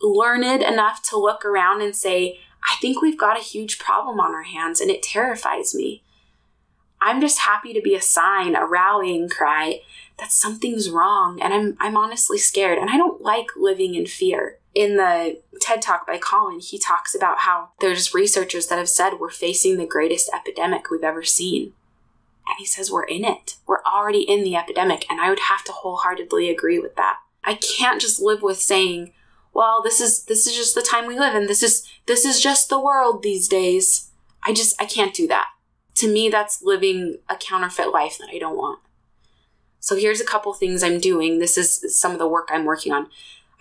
learned 0.00 0.62
enough 0.62 1.02
to 1.10 1.18
look 1.18 1.44
around 1.44 1.82
and 1.82 1.94
say, 1.94 2.40
I 2.64 2.76
think 2.80 3.00
we've 3.00 3.18
got 3.18 3.38
a 3.38 3.42
huge 3.42 3.78
problem 3.78 4.20
on 4.20 4.34
our 4.34 4.42
hands 4.42 4.80
and 4.80 4.90
it 4.90 5.02
terrifies 5.02 5.74
me. 5.74 6.02
I'm 7.00 7.20
just 7.20 7.40
happy 7.40 7.72
to 7.72 7.80
be 7.80 7.94
a 7.94 8.00
sign, 8.00 8.54
a 8.54 8.66
rallying 8.66 9.28
cry 9.28 9.80
that 10.18 10.32
something's 10.32 10.90
wrong 10.90 11.40
and 11.40 11.54
I'm 11.54 11.76
I'm 11.80 11.96
honestly 11.96 12.36
scared 12.36 12.78
and 12.78 12.90
I 12.90 12.98
don't 12.98 13.22
like 13.22 13.56
living 13.56 13.94
in 13.94 14.06
fear. 14.06 14.58
In 14.74 14.96
the 14.96 15.40
TED 15.60 15.82
Talk 15.82 16.06
by 16.06 16.18
Collin, 16.18 16.60
he 16.60 16.78
talks 16.78 17.14
about 17.14 17.40
how 17.40 17.70
there's 17.80 18.14
researchers 18.14 18.68
that 18.68 18.78
have 18.78 18.88
said 18.88 19.14
we're 19.18 19.30
facing 19.30 19.78
the 19.78 19.86
greatest 19.86 20.30
epidemic 20.32 20.90
we've 20.90 21.02
ever 21.02 21.24
seen. 21.24 21.72
And 22.46 22.56
he 22.58 22.66
says 22.66 22.90
we're 22.90 23.04
in 23.04 23.24
it. 23.24 23.56
We're 23.66 23.82
already 23.82 24.20
in 24.20 24.44
the 24.44 24.56
epidemic 24.56 25.06
and 25.10 25.20
I 25.20 25.30
would 25.30 25.40
have 25.40 25.64
to 25.64 25.72
wholeheartedly 25.72 26.50
agree 26.50 26.78
with 26.78 26.96
that. 26.96 27.16
I 27.42 27.54
can't 27.54 28.00
just 28.00 28.20
live 28.20 28.42
with 28.42 28.60
saying, 28.60 29.12
well, 29.52 29.82
this 29.82 30.00
is 30.00 30.24
this 30.24 30.46
is 30.46 30.56
just 30.56 30.74
the 30.74 30.82
time 30.82 31.06
we 31.06 31.18
live 31.18 31.34
in. 31.34 31.46
This 31.46 31.62
is 31.62 31.86
this 32.06 32.24
is 32.24 32.40
just 32.40 32.68
the 32.68 32.80
world 32.80 33.22
these 33.22 33.48
days. 33.48 34.10
I 34.44 34.52
just 34.52 34.80
I 34.80 34.86
can't 34.86 35.14
do 35.14 35.26
that. 35.28 35.48
To 35.96 36.12
me 36.12 36.28
that's 36.28 36.62
living 36.62 37.18
a 37.28 37.36
counterfeit 37.36 37.92
life 37.92 38.18
that 38.18 38.30
I 38.32 38.38
don't 38.38 38.56
want. 38.56 38.80
So 39.80 39.96
here's 39.96 40.20
a 40.20 40.26
couple 40.26 40.52
things 40.52 40.82
I'm 40.82 41.00
doing. 41.00 41.38
This 41.38 41.56
is 41.56 41.98
some 41.98 42.12
of 42.12 42.18
the 42.18 42.28
work 42.28 42.48
I'm 42.50 42.64
working 42.64 42.92
on. 42.92 43.08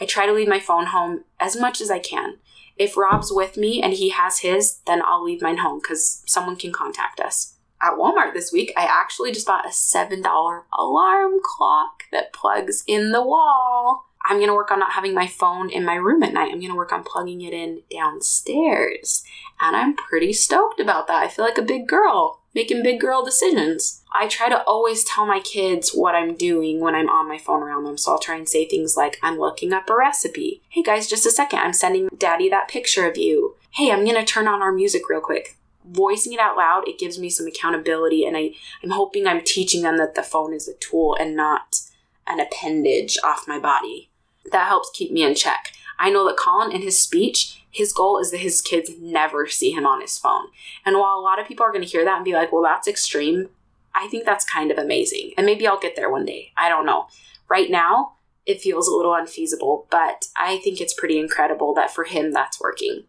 I 0.02 0.06
try 0.06 0.25
to 0.25 0.34
leave 0.34 0.47
my 0.47 0.60
phone 0.60 0.88
home 0.88 1.23
as 1.39 1.58
much 1.58 1.82
as 1.82 1.89
I 1.89 1.99
can. 1.99 2.38
If 2.78 2.95
Rob's 2.95 3.32
with 3.32 3.58
me 3.58 3.82
and 3.82 3.93
he 3.93 4.10
has 4.10 4.39
his, 4.39 4.80
then 4.86 5.02
I'll 5.04 5.23
leave 5.23 5.41
mine 5.41 5.58
home 5.58 5.80
because 5.80 6.23
someone 6.25 6.56
can 6.56 6.71
contact 6.71 7.19
us. 7.19 7.56
At 7.82 7.93
Walmart 7.93 8.34
this 8.34 8.52
week, 8.52 8.73
I 8.75 8.84
actually 8.84 9.32
just 9.32 9.47
bought 9.47 9.65
a 9.65 9.69
$7 9.69 10.63
alarm 10.78 11.39
clock 11.43 12.04
that 12.12 12.34
plugs 12.34 12.84
in 12.88 13.12
the 13.12 13.21
wall. 13.21 14.09
I'm 14.30 14.38
going 14.38 14.48
to 14.48 14.54
work 14.54 14.70
on 14.70 14.80
not 14.80 14.94
having 14.94 15.15
my 15.15 15.26
phone 15.26 15.72
in 15.72 15.84
my 15.84 15.96
room 15.96 16.22
at 16.22 16.34
night. 16.34 16.52
I'm 16.52 16.60
going 16.60 16.72
to 16.72 16.78
work 16.78 16.94
on 16.94 17.04
plugging 17.04 17.42
it 17.42 17.52
in 17.52 17.82
downstairs. 17.89 19.24
And 19.60 19.76
I'm 19.76 19.96
pretty 19.96 20.34
stoked 20.34 20.80
about 20.80 21.08
that. 21.08 21.24
I 21.24 21.28
feel 21.28 21.44
like 21.44 21.58
a 21.58 21.63
big 21.63 21.88
girl 21.88 22.39
making 22.54 22.84
big 22.84 23.00
girl 23.00 23.24
decisions. 23.24 24.04
I 24.13 24.28
try 24.28 24.50
to 24.50 24.63
always 24.63 25.04
tell 25.04 25.26
my 25.26 25.39
kids 25.39 25.92
what 25.92 26.15
I'm 26.15 26.36
doing 26.36 26.80
when 26.80 26.96
I'm 26.96 27.10
on 27.10 27.28
my 27.28 27.38
phone 27.38 27.63
around 27.63 27.86
them. 27.86 27.98
So 27.98 28.12
I'll 28.12 28.20
try 28.20 28.36
and 28.36 28.48
say 28.48 28.68
things 28.68 28.98
like, 28.98 29.20
I'm 29.22 29.39
looking 29.39 29.74
up 29.74 29.89
a 29.89 29.96
recipe. 29.96 30.62
Hey 30.70 30.84
guys, 30.84 31.08
just 31.08 31.26
a 31.26 31.32
second. 31.32 31.60
I'm 31.60 31.74
sending 31.74 32.10
daddy 32.18 32.50
that 32.50 32.68
picture 32.68 33.08
of 33.08 33.18
you. 33.18 33.56
Hey, 33.72 33.92
I'm 33.92 34.04
going 34.04 34.15
to 34.15 34.26
turn 34.26 34.48
on 34.48 34.62
our 34.62 34.72
music 34.72 35.10
real 35.10 35.22
quick. 35.22 35.58
Voicing 35.86 36.34
it 36.34 36.39
out 36.39 36.58
loud, 36.58 36.88
it 36.88 37.00
gives 37.00 37.18
me 37.18 37.30
some 37.30 37.48
accountability. 37.48 38.26
And 38.26 38.36
I, 38.36 38.52
I'm 38.84 38.92
hoping 38.92 39.26
I'm 39.26 39.44
teaching 39.44 39.82
them 39.82 39.98
that 39.98 40.15
the 40.15 40.24
phone 40.24 40.54
is 40.54 40.68
a 40.68 40.74
tool 40.76 41.15
and 41.20 41.36
not 41.36 41.82
an 42.28 42.39
appendage 42.39 43.18
off 43.24 43.48
my 43.48 43.60
body. 43.60 44.09
That 44.52 44.68
helps 44.68 44.92
keep 44.94 45.12
me 45.12 45.24
in 45.24 45.36
check. 45.36 45.74
I 46.00 46.10
know 46.10 46.26
that 46.28 46.38
Collin 46.38 46.72
in 46.72 46.82
his 46.82 46.98
speech, 46.98 47.64
his 47.72 47.92
goal 47.94 48.20
is 48.20 48.32
that 48.32 48.38
his 48.38 48.62
kids 48.62 48.92
never 49.00 49.48
see 49.48 49.72
him 49.72 49.86
on 49.86 50.02
his 50.02 50.18
phone. 50.18 50.48
And 50.86 50.98
while 50.98 51.18
a 51.18 51.22
lot 51.22 51.40
of 51.40 51.48
people 51.48 51.66
are 51.66 51.72
going 51.72 51.84
to 51.84 51.90
hear 51.90 52.06
that 52.06 52.16
and 52.16 52.26
be 52.26 52.34
like, 52.34 52.52
well, 52.52 52.64
that's 52.64 52.88
extreme, 52.88 53.50
I 53.94 54.08
think 54.08 54.26
that's 54.26 54.46
kind 54.46 54.72
of 54.72 54.78
amazing. 54.78 55.32
And 55.38 55.46
maybe 55.46 55.68
I'll 55.68 55.80
get 55.80 55.96
there 55.96 56.10
one 56.10 56.26
day. 56.26 56.54
I 56.58 56.70
don't 56.70 56.86
know. 56.86 57.08
Right 57.50 57.70
now, 57.70 58.14
it 58.46 58.62
feels 58.62 58.88
a 58.88 58.96
little 58.96 59.14
unfeasible, 59.14 59.88
but 59.92 60.28
I 60.38 60.58
think 60.58 60.80
it's 60.80 60.94
pretty 60.94 61.20
incredible 61.20 61.74
that 61.76 61.92
for 61.92 62.06
him 62.06 62.32
that's 62.32 62.60
working. 62.60 63.04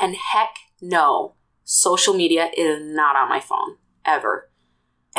And 0.00 0.14
heck 0.14 0.56
no, 0.80 1.34
social 1.64 2.14
media 2.14 2.50
is 2.56 2.80
not 2.82 3.16
on 3.16 3.28
my 3.28 3.40
phone 3.40 3.76
ever. 4.04 4.49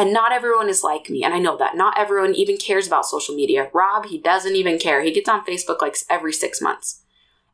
And 0.01 0.11
not 0.11 0.31
everyone 0.31 0.67
is 0.67 0.83
like 0.83 1.11
me, 1.11 1.23
and 1.23 1.31
I 1.31 1.37
know 1.37 1.55
that. 1.57 1.77
Not 1.77 1.95
everyone 1.95 2.33
even 2.33 2.57
cares 2.57 2.87
about 2.87 3.05
social 3.05 3.35
media. 3.35 3.69
Rob, 3.71 4.07
he 4.07 4.17
doesn't 4.17 4.55
even 4.55 4.79
care. 4.79 5.03
He 5.03 5.11
gets 5.11 5.29
on 5.29 5.45
Facebook 5.45 5.79
like 5.79 5.95
every 6.09 6.33
six 6.33 6.59
months. 6.59 7.03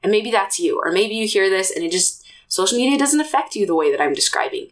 And 0.02 0.14
maybe 0.14 0.32
that's 0.32 0.58
you, 0.58 0.80
or 0.82 0.90
maybe 0.90 1.14
you 1.14 1.28
hear 1.28 1.50
this 1.50 1.70
and 1.70 1.84
it 1.84 1.92
just, 1.92 2.26
social 2.48 2.78
media 2.78 2.98
doesn't 2.98 3.20
affect 3.20 3.58
you 3.58 3.66
the 3.66 3.76
way 3.76 3.92
that 3.92 4.00
I'm 4.00 4.14
describing. 4.14 4.70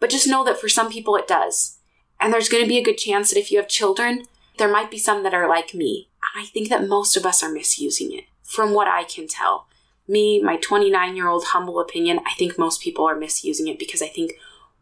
But 0.00 0.10
just 0.10 0.26
know 0.26 0.42
that 0.46 0.60
for 0.60 0.68
some 0.68 0.90
people 0.90 1.14
it 1.14 1.28
does. 1.28 1.78
And 2.20 2.32
there's 2.32 2.48
going 2.48 2.64
to 2.64 2.68
be 2.68 2.78
a 2.78 2.84
good 2.84 2.98
chance 2.98 3.30
that 3.30 3.38
if 3.38 3.52
you 3.52 3.58
have 3.58 3.68
children, 3.68 4.24
there 4.58 4.68
might 4.68 4.90
be 4.90 4.98
some 4.98 5.22
that 5.22 5.32
are 5.32 5.48
like 5.48 5.74
me. 5.74 6.08
And 6.34 6.44
I 6.44 6.48
think 6.48 6.70
that 6.70 6.88
most 6.88 7.16
of 7.16 7.24
us 7.24 7.40
are 7.40 7.52
misusing 7.52 8.12
it, 8.12 8.24
from 8.42 8.74
what 8.74 8.88
I 8.88 9.04
can 9.04 9.28
tell. 9.28 9.68
Me, 10.08 10.42
my 10.42 10.56
29 10.56 11.14
year 11.14 11.28
old 11.28 11.44
humble 11.44 11.78
opinion, 11.78 12.18
I 12.26 12.34
think 12.34 12.58
most 12.58 12.80
people 12.80 13.04
are 13.08 13.14
misusing 13.14 13.68
it 13.68 13.78
because 13.78 14.02
I 14.02 14.08
think 14.08 14.32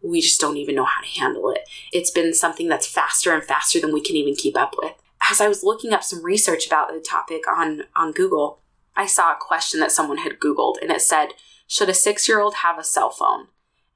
we 0.05 0.21
just 0.21 0.41
don't 0.41 0.57
even 0.57 0.75
know 0.75 0.85
how 0.85 1.01
to 1.01 1.21
handle 1.21 1.51
it. 1.51 1.69
It's 1.93 2.11
been 2.11 2.35
something 2.35 2.69
that's 2.69 2.87
faster 2.87 3.33
and 3.33 3.43
faster 3.43 3.81
than 3.81 3.93
we 3.93 4.03
can 4.03 4.17
even 4.17 4.37
keep 4.37 4.57
up 4.57 4.75
with. 4.81 4.93
As 5.31 5.41
I 5.41 5.49
was 5.49 5.65
looking 5.65 5.93
up 5.93 6.05
some 6.05 6.23
research 6.23 6.67
about 6.67 6.93
the 6.93 7.01
topic 7.01 7.43
on, 7.49 7.85
on 7.97 8.13
Google, 8.13 8.61
I 8.95 9.07
saw 9.07 9.33
a 9.33 9.39
question 9.41 9.81
that 9.81 9.91
someone 9.91 10.19
had 10.19 10.39
Googled 10.39 10.75
and 10.81 10.91
it 10.91 11.01
said, 11.01 11.31
Should 11.67 11.89
a 11.89 11.95
six 11.95 12.29
year 12.29 12.41
old 12.41 12.57
have 12.57 12.79
a 12.79 12.85
cell 12.85 13.11
phone? 13.11 13.49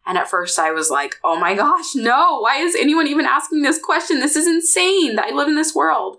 And 0.07 0.17
at 0.17 0.29
first 0.29 0.59
I 0.59 0.71
was 0.71 0.91
like, 0.91 1.17
oh 1.23 1.39
my 1.39 1.55
gosh, 1.55 1.95
no, 1.95 2.41
why 2.41 2.57
is 2.57 2.75
anyone 2.75 3.07
even 3.07 3.27
asking 3.27 3.61
this 3.61 3.79
question? 3.79 4.21
This 4.21 4.37
is 4.37 4.47
insane 4.47 5.19
I 5.19 5.31
live 5.31 5.49
in 5.49 5.55
this 5.55 5.75
world. 5.75 6.17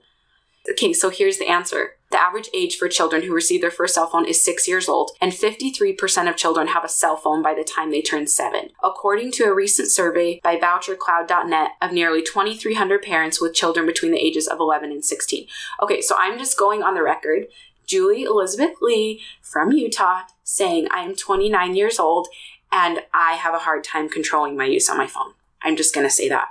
Okay, 0.71 0.93
so 0.93 1.10
here's 1.10 1.39
the 1.39 1.47
answer. 1.47 1.93
The 2.12 2.19
average 2.19 2.50
age 2.54 2.78
for 2.78 2.88
children 2.88 3.24
who 3.24 3.34
receive 3.34 3.62
their 3.62 3.69
first 3.69 3.93
cell 3.93 4.08
phone 4.08 4.26
is 4.26 4.43
six 4.43 4.67
years 4.67 4.89
old, 4.89 5.12
and 5.22 5.32
53% 5.32 6.30
of 6.30 6.36
children 6.36 6.67
have 6.67 6.84
a 6.84 6.89
cell 6.89 7.15
phone 7.15 7.43
by 7.43 7.54
the 7.54 7.63
time 7.63 7.91
they 7.91 8.02
turn 8.02 8.26
seven. 8.26 8.69
According 8.84 9.32
to 9.34 9.43
a 9.43 9.54
recent 9.54 9.91
survey 9.91 10.39
by 10.43 10.58
VoucherCloud.net 10.58 11.72
of 11.82 11.91
nearly 11.91 12.24
2,300 12.24 13.04
parents 13.04 13.39
with 13.39 13.54
children 13.54 13.86
between 13.86 14.12
the 14.12 14.26
ages 14.26 14.48
of 14.48 14.60
11 14.60 14.91
and 14.91 15.06
16. 15.06 15.45
Okay, 15.84 16.02
so 16.02 16.15
I'm 16.17 16.39
just 16.39 16.58
going 16.58 16.82
on 16.82 16.95
the 16.95 17.04
record. 17.04 17.45
Julie 17.86 18.24
Elizabeth 18.24 18.76
Lee 18.82 19.22
from 19.41 19.72
Utah 19.72 20.22
saying, 20.43 20.88
I 20.91 21.02
am 21.02 21.15
29 21.15 21.76
years 21.76 22.00
old 22.00 22.28
and 22.72 23.02
I 23.13 23.34
have 23.34 23.54
a 23.54 23.60
hard 23.60 23.84
time 23.84 24.10
controlling 24.10 24.58
my 24.58 24.65
use 24.65 24.89
on 24.89 24.98
my 24.98 25.08
phone. 25.08 25.34
I'm 25.62 25.76
just 25.76 25.93
going 25.93 26.06
to 26.06 26.12
say 26.12 26.30
that. 26.30 26.50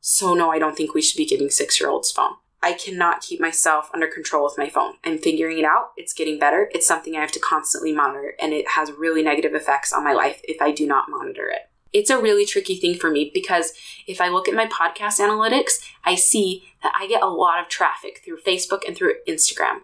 So, 0.00 0.34
no, 0.34 0.50
I 0.50 0.58
don't 0.58 0.76
think 0.76 0.92
we 0.92 1.00
should 1.00 1.16
be 1.16 1.26
giving 1.26 1.48
six 1.48 1.80
year 1.80 1.88
olds 1.88 2.10
phone. 2.10 2.34
I 2.64 2.72
cannot 2.72 3.20
keep 3.20 3.40
myself 3.40 3.90
under 3.92 4.06
control 4.06 4.42
with 4.42 4.56
my 4.56 4.70
phone. 4.70 4.94
I'm 5.04 5.18
figuring 5.18 5.58
it 5.58 5.66
out. 5.66 5.90
It's 5.98 6.14
getting 6.14 6.38
better. 6.38 6.70
It's 6.72 6.86
something 6.86 7.14
I 7.14 7.20
have 7.20 7.30
to 7.32 7.38
constantly 7.38 7.92
monitor, 7.92 8.32
and 8.40 8.54
it 8.54 8.70
has 8.70 8.90
really 8.90 9.22
negative 9.22 9.54
effects 9.54 9.92
on 9.92 10.02
my 10.02 10.14
life 10.14 10.40
if 10.44 10.62
I 10.62 10.70
do 10.70 10.86
not 10.86 11.10
monitor 11.10 11.46
it. 11.50 11.68
It's 11.92 12.08
a 12.08 12.18
really 12.18 12.46
tricky 12.46 12.76
thing 12.76 12.94
for 12.94 13.10
me 13.10 13.30
because 13.34 13.74
if 14.06 14.18
I 14.18 14.28
look 14.28 14.48
at 14.48 14.54
my 14.54 14.66
podcast 14.66 15.20
analytics, 15.20 15.84
I 16.06 16.14
see 16.14 16.64
that 16.82 16.94
I 16.98 17.06
get 17.06 17.22
a 17.22 17.28
lot 17.28 17.60
of 17.60 17.68
traffic 17.68 18.22
through 18.24 18.38
Facebook 18.38 18.80
and 18.86 18.96
through 18.96 19.16
Instagram. 19.28 19.80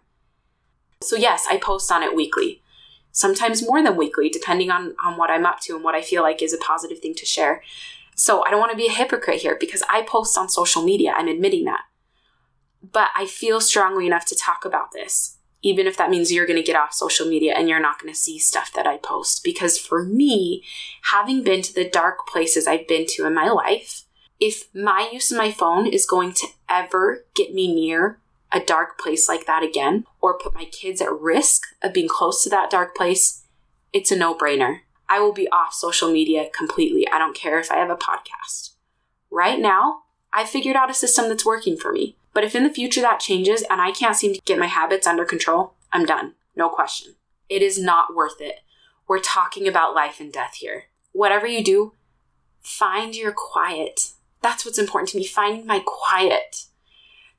So, 1.02 1.16
yes, 1.16 1.46
I 1.50 1.58
post 1.58 1.92
on 1.92 2.02
it 2.02 2.16
weekly, 2.16 2.62
sometimes 3.12 3.62
more 3.62 3.82
than 3.82 3.94
weekly, 3.94 4.30
depending 4.30 4.70
on, 4.70 4.96
on 5.04 5.18
what 5.18 5.30
I'm 5.30 5.44
up 5.44 5.60
to 5.60 5.74
and 5.74 5.84
what 5.84 5.94
I 5.94 6.00
feel 6.00 6.22
like 6.22 6.40
is 6.40 6.54
a 6.54 6.58
positive 6.58 7.00
thing 7.00 7.14
to 7.16 7.26
share. 7.26 7.62
So, 8.16 8.42
I 8.42 8.50
don't 8.50 8.58
want 8.58 8.72
to 8.72 8.76
be 8.78 8.86
a 8.86 8.92
hypocrite 8.92 9.42
here 9.42 9.58
because 9.60 9.82
I 9.90 10.00
post 10.00 10.38
on 10.38 10.48
social 10.48 10.82
media. 10.82 11.12
I'm 11.14 11.28
admitting 11.28 11.66
that. 11.66 11.82
But 12.82 13.08
I 13.14 13.26
feel 13.26 13.60
strongly 13.60 14.06
enough 14.06 14.24
to 14.26 14.36
talk 14.36 14.64
about 14.64 14.92
this, 14.92 15.36
even 15.62 15.86
if 15.86 15.96
that 15.96 16.10
means 16.10 16.32
you're 16.32 16.46
going 16.46 16.58
to 16.58 16.62
get 16.62 16.76
off 16.76 16.94
social 16.94 17.26
media 17.26 17.54
and 17.54 17.68
you're 17.68 17.80
not 17.80 18.00
going 18.00 18.12
to 18.12 18.18
see 18.18 18.38
stuff 18.38 18.72
that 18.74 18.86
I 18.86 18.96
post. 18.96 19.44
Because 19.44 19.78
for 19.78 20.02
me, 20.02 20.64
having 21.02 21.42
been 21.42 21.62
to 21.62 21.74
the 21.74 21.88
dark 21.88 22.26
places 22.26 22.66
I've 22.66 22.88
been 22.88 23.06
to 23.10 23.26
in 23.26 23.34
my 23.34 23.48
life, 23.48 24.04
if 24.38 24.74
my 24.74 25.10
use 25.12 25.30
of 25.30 25.38
my 25.38 25.52
phone 25.52 25.86
is 25.86 26.06
going 26.06 26.32
to 26.32 26.46
ever 26.68 27.26
get 27.34 27.52
me 27.52 27.72
near 27.72 28.18
a 28.52 28.60
dark 28.60 28.98
place 28.98 29.28
like 29.28 29.46
that 29.46 29.62
again, 29.62 30.04
or 30.20 30.38
put 30.38 30.54
my 30.54 30.64
kids 30.64 31.00
at 31.00 31.12
risk 31.12 31.66
of 31.82 31.92
being 31.92 32.08
close 32.08 32.42
to 32.42 32.50
that 32.50 32.70
dark 32.70 32.96
place, 32.96 33.44
it's 33.92 34.10
a 34.10 34.16
no 34.16 34.34
brainer. 34.34 34.80
I 35.08 35.20
will 35.20 35.32
be 35.32 35.48
off 35.50 35.74
social 35.74 36.10
media 36.10 36.48
completely. 36.56 37.06
I 37.08 37.18
don't 37.18 37.36
care 37.36 37.60
if 37.60 37.70
I 37.70 37.76
have 37.76 37.90
a 37.90 37.96
podcast. 37.96 38.70
Right 39.30 39.58
now, 39.58 40.02
I 40.32 40.44
figured 40.44 40.76
out 40.76 40.90
a 40.90 40.94
system 40.94 41.28
that's 41.28 41.44
working 41.44 41.76
for 41.76 41.92
me. 41.92 42.16
But 42.32 42.44
if 42.44 42.54
in 42.54 42.64
the 42.64 42.70
future 42.70 43.00
that 43.00 43.20
changes 43.20 43.62
and 43.68 43.80
I 43.80 43.90
can't 43.90 44.16
seem 44.16 44.34
to 44.34 44.40
get 44.44 44.58
my 44.58 44.66
habits 44.66 45.06
under 45.06 45.24
control, 45.24 45.74
I'm 45.92 46.06
done. 46.06 46.34
No 46.56 46.68
question. 46.68 47.14
It 47.48 47.62
is 47.62 47.78
not 47.78 48.14
worth 48.14 48.40
it. 48.40 48.60
We're 49.08 49.18
talking 49.18 49.66
about 49.66 49.94
life 49.94 50.20
and 50.20 50.32
death 50.32 50.54
here. 50.54 50.84
Whatever 51.12 51.46
you 51.46 51.64
do, 51.64 51.92
find 52.60 53.16
your 53.16 53.32
quiet. 53.32 54.12
That's 54.42 54.64
what's 54.64 54.78
important 54.78 55.08
to 55.10 55.16
me. 55.16 55.26
Find 55.26 55.66
my 55.66 55.82
quiet. 55.84 56.66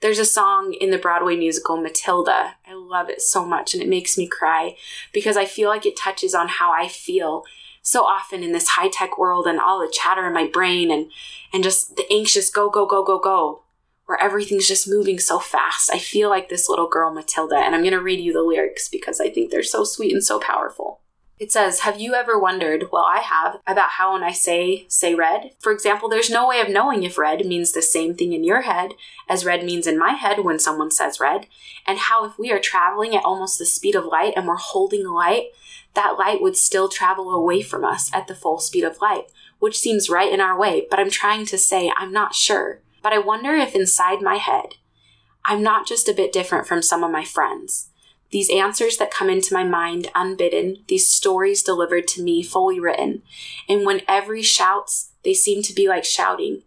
There's 0.02 0.20
a 0.20 0.26
song 0.26 0.74
in 0.74 0.90
the 0.90 0.98
Broadway 0.98 1.38
musical 1.38 1.78
Matilda. 1.78 2.56
I 2.68 2.74
love 2.74 3.10
it 3.10 3.22
so 3.22 3.46
much 3.46 3.74
and 3.74 3.82
it 3.82 3.88
makes 3.88 4.18
me 4.18 4.28
cry 4.28 4.76
because 5.14 5.38
I 5.38 5.46
feel 5.46 5.70
like 5.70 5.86
it 5.86 5.96
touches 5.96 6.36
on 6.36 6.48
how 6.48 6.72
I 6.74 6.88
feel 6.88 7.44
so 7.84 8.04
often 8.04 8.44
in 8.44 8.52
this 8.52 8.70
high 8.70 8.90
tech 8.90 9.18
world 9.18 9.48
and 9.48 9.60
all 9.60 9.80
the 9.80 9.92
chatter 9.92 10.28
in 10.28 10.34
my 10.34 10.48
brain 10.48 10.92
and, 10.92 11.12
and 11.54 11.64
just 11.64 11.96
the 11.96 12.06
anxious 12.12 12.50
go, 12.50 12.70
go, 12.70 12.86
go, 12.86 13.04
go, 13.04 13.20
go 13.20 13.62
where 14.12 14.22
everything's 14.22 14.68
just 14.68 14.90
moving 14.90 15.18
so 15.18 15.40
fast. 15.40 15.90
I 15.90 15.98
feel 15.98 16.30
like 16.30 16.50
this 16.50 16.68
little 16.68 16.90
girl, 16.90 17.14
Matilda, 17.14 17.56
and 17.56 17.74
I'm 17.74 17.82
going 17.82 17.94
to 17.94 18.02
read 18.02 18.20
you 18.20 18.34
the 18.34 18.42
lyrics 18.42 18.90
because 18.90 19.22
I 19.22 19.30
think 19.30 19.52
they're 19.52 19.64
so 19.64 19.86
sweet 19.86 20.12
and 20.12 20.22
so 20.22 20.38
powerful. 20.38 21.00
It 21.40 21.50
says, 21.50 21.80
Have 21.80 21.98
you 21.98 22.14
ever 22.14 22.38
wondered, 22.38 22.90
well, 22.92 23.06
I 23.06 23.20
have, 23.20 23.62
about 23.66 23.92
how 23.92 24.12
when 24.12 24.22
I 24.22 24.34
say, 24.34 24.86
say 24.90 25.16
red? 25.16 25.52
For 25.62 25.72
example, 25.72 26.10
there's 26.10 26.30
no 26.30 26.46
way 26.46 26.60
of 26.60 26.68
knowing 26.68 27.04
if 27.04 27.18
red 27.18 27.46
means 27.46 27.72
the 27.72 27.82
same 27.82 28.14
thing 28.14 28.34
in 28.34 28.44
your 28.44 28.64
head 28.64 28.96
as 29.30 29.46
red 29.46 29.64
means 29.64 29.88
in 29.88 29.98
my 29.98 30.12
head 30.12 30.44
when 30.44 30.60
someone 30.60 30.92
says 30.92 31.22
red, 31.22 31.48
and 31.88 31.98
how 31.98 32.26
if 32.26 32.38
we 32.38 32.52
are 32.52 32.60
traveling 32.60 33.16
at 33.16 33.24
almost 33.24 33.60
the 33.60 33.66
speed 33.66 33.96
of 33.96 34.04
light 34.04 34.34
and 34.36 34.46
we're 34.46 34.58
holding 34.58 35.08
light, 35.08 35.46
that 35.94 36.18
light 36.20 36.42
would 36.42 36.58
still 36.58 36.90
travel 36.90 37.32
away 37.32 37.62
from 37.62 37.86
us 37.86 38.14
at 38.14 38.28
the 38.28 38.36
full 38.36 38.60
speed 38.60 38.84
of 38.84 39.00
light, 39.02 39.32
which 39.60 39.80
seems 39.80 40.10
right 40.10 40.34
in 40.34 40.42
our 40.42 40.60
way, 40.60 40.86
but 40.90 41.00
I'm 41.00 41.10
trying 41.10 41.46
to 41.46 41.58
say 41.58 41.94
I'm 41.96 42.12
not 42.12 42.36
sure. 42.36 42.82
But 43.02 43.14
I 43.14 43.18
wonder 43.18 43.54
if 43.54 43.76
inside 43.76 44.22
my 44.22 44.36
head, 44.36 44.76
I'm 45.46 45.64
not 45.64 45.88
just 45.88 46.08
a 46.08 46.14
bit 46.14 46.32
different 46.32 46.68
from 46.68 46.82
some 46.82 47.04
of 47.04 47.12
my 47.12 47.24
friends. 47.24 47.90
These 48.32 48.50
answers 48.50 48.98
that 48.98 49.12
come 49.12 49.30
into 49.30 49.54
my 49.54 49.64
mind 49.64 50.10
unbidden, 50.16 50.84
these 50.88 51.10
stories 51.10 51.64
delivered 51.64 52.08
to 52.10 52.22
me 52.22 52.42
fully 52.44 52.80
written. 52.80 53.24
And 53.68 53.86
when 53.86 54.02
every 54.08 54.42
shouts, 54.42 55.12
they 55.24 55.34
seem 55.34 55.62
to 55.64 55.74
be 55.74 55.88
like 55.88 56.06
shouting. 56.06 56.64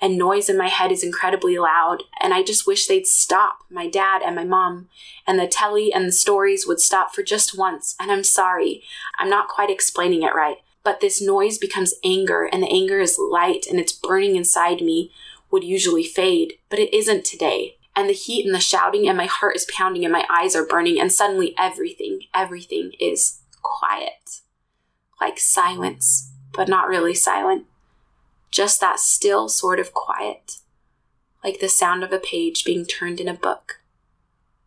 And 0.00 0.16
noise 0.16 0.48
in 0.48 0.56
my 0.56 0.68
head 0.68 0.92
is 0.92 1.02
incredibly 1.02 1.58
loud. 1.58 2.04
And 2.20 2.32
I 2.32 2.44
just 2.44 2.68
wish 2.68 2.86
they'd 2.86 3.06
stop, 3.06 3.58
my 3.68 3.88
dad 3.88 4.22
and 4.24 4.36
my 4.36 4.44
mom. 4.44 4.88
And 5.26 5.40
the 5.40 5.48
telly 5.48 5.92
and 5.92 6.06
the 6.06 6.12
stories 6.12 6.68
would 6.68 6.80
stop 6.80 7.12
for 7.12 7.24
just 7.24 7.58
once. 7.58 7.96
And 7.98 8.12
I'm 8.12 8.22
sorry. 8.22 8.84
I'm 9.18 9.28
not 9.28 9.48
quite 9.48 9.70
explaining 9.70 10.22
it 10.22 10.36
right. 10.36 10.58
But 10.84 11.00
this 11.00 11.20
noise 11.20 11.58
becomes 11.58 11.94
anger, 12.04 12.48
and 12.50 12.62
the 12.62 12.70
anger 12.70 13.00
is 13.00 13.18
light 13.18 13.66
and 13.68 13.80
it's 13.80 13.92
burning 13.92 14.36
inside 14.36 14.80
me 14.80 15.10
would 15.50 15.64
usually 15.64 16.04
fade, 16.04 16.54
but 16.68 16.78
it 16.78 16.92
isn't 16.94 17.24
today. 17.24 17.76
And 17.96 18.08
the 18.08 18.14
heat 18.14 18.44
and 18.44 18.54
the 18.54 18.60
shouting, 18.60 19.08
and 19.08 19.16
my 19.16 19.26
heart 19.26 19.56
is 19.56 19.66
pounding, 19.74 20.04
and 20.04 20.12
my 20.12 20.24
eyes 20.30 20.54
are 20.54 20.66
burning, 20.66 21.00
and 21.00 21.12
suddenly 21.12 21.54
everything, 21.58 22.20
everything 22.34 22.92
is 23.00 23.40
quiet. 23.62 24.40
Like 25.20 25.38
silence, 25.38 26.30
but 26.52 26.68
not 26.68 26.88
really 26.88 27.14
silent. 27.14 27.64
Just 28.50 28.80
that 28.80 29.00
still 29.00 29.48
sort 29.48 29.80
of 29.80 29.92
quiet. 29.92 30.58
Like 31.42 31.60
the 31.60 31.68
sound 31.68 32.04
of 32.04 32.12
a 32.12 32.18
page 32.18 32.64
being 32.64 32.84
turned 32.84 33.20
in 33.20 33.28
a 33.28 33.34
book, 33.34 33.80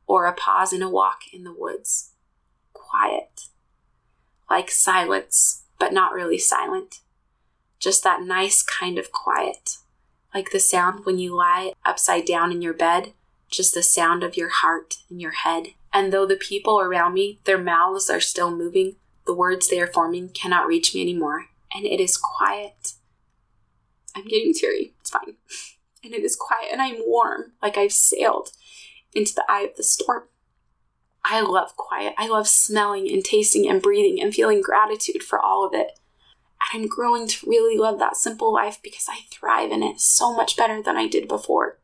or 0.07 0.25
a 0.25 0.33
pause 0.33 0.73
in 0.73 0.81
a 0.81 0.89
walk 0.89 1.21
in 1.31 1.43
the 1.43 1.55
woods. 1.57 2.11
Quiet. 2.73 3.47
Like 4.49 4.69
silence, 4.69 5.63
but 5.79 5.93
not 5.93 6.13
really 6.13 6.37
silent. 6.37 6.99
Just 7.79 8.03
that 8.03 8.21
nice 8.21 8.61
kind 8.61 8.97
of 8.99 9.11
quiet 9.11 9.77
like 10.33 10.51
the 10.51 10.59
sound 10.59 11.05
when 11.05 11.19
you 11.19 11.35
lie 11.35 11.73
upside 11.85 12.25
down 12.25 12.51
in 12.51 12.61
your 12.61 12.73
bed, 12.73 13.13
just 13.49 13.73
the 13.73 13.83
sound 13.83 14.23
of 14.23 14.37
your 14.37 14.49
heart 14.49 14.97
in 15.09 15.19
your 15.19 15.31
head. 15.31 15.67
And 15.93 16.11
though 16.11 16.25
the 16.25 16.35
people 16.35 16.79
around 16.79 17.13
me, 17.13 17.39
their 17.43 17.57
mouths 17.57 18.09
are 18.09 18.21
still 18.21 18.55
moving, 18.55 18.95
the 19.25 19.33
words 19.33 19.67
they 19.67 19.81
are 19.81 19.87
forming 19.87 20.29
cannot 20.29 20.67
reach 20.67 20.95
me 20.95 21.01
anymore, 21.01 21.47
and 21.73 21.85
it 21.85 21.99
is 21.99 22.17
quiet. 22.17 22.93
I'm 24.15 24.25
getting 24.25 24.53
teary, 24.53 24.93
it's 25.01 25.09
fine. 25.09 25.35
And 26.03 26.15
it 26.15 26.23
is 26.23 26.35
quiet, 26.35 26.71
and 26.71 26.81
I'm 26.81 26.95
warm, 27.05 27.51
like 27.61 27.77
I've 27.77 27.91
sailed 27.91 28.53
into 29.13 29.35
the 29.35 29.45
eye 29.47 29.67
of 29.69 29.75
the 29.75 29.83
storm. 29.83 30.23
I 31.23 31.41
love 31.41 31.75
quiet. 31.75 32.15
I 32.17 32.27
love 32.27 32.47
smelling 32.47 33.07
and 33.07 33.23
tasting 33.23 33.69
and 33.69 33.81
breathing 33.81 34.21
and 34.21 34.33
feeling 34.33 34.61
gratitude 34.61 35.21
for 35.21 35.39
all 35.39 35.65
of 35.65 35.73
it. 35.73 35.99
And 36.73 36.83
I'm 36.83 36.89
growing 36.89 37.27
to 37.27 37.49
really 37.49 37.77
love 37.77 37.99
that 37.99 38.17
simple 38.17 38.53
life 38.53 38.79
because 38.83 39.07
I 39.09 39.21
thrive 39.31 39.71
in 39.71 39.83
it 39.83 39.99
so 39.99 40.33
much 40.33 40.55
better 40.55 40.81
than 40.81 40.97
I 40.97 41.07
did 41.07 41.27
before. 41.27 41.79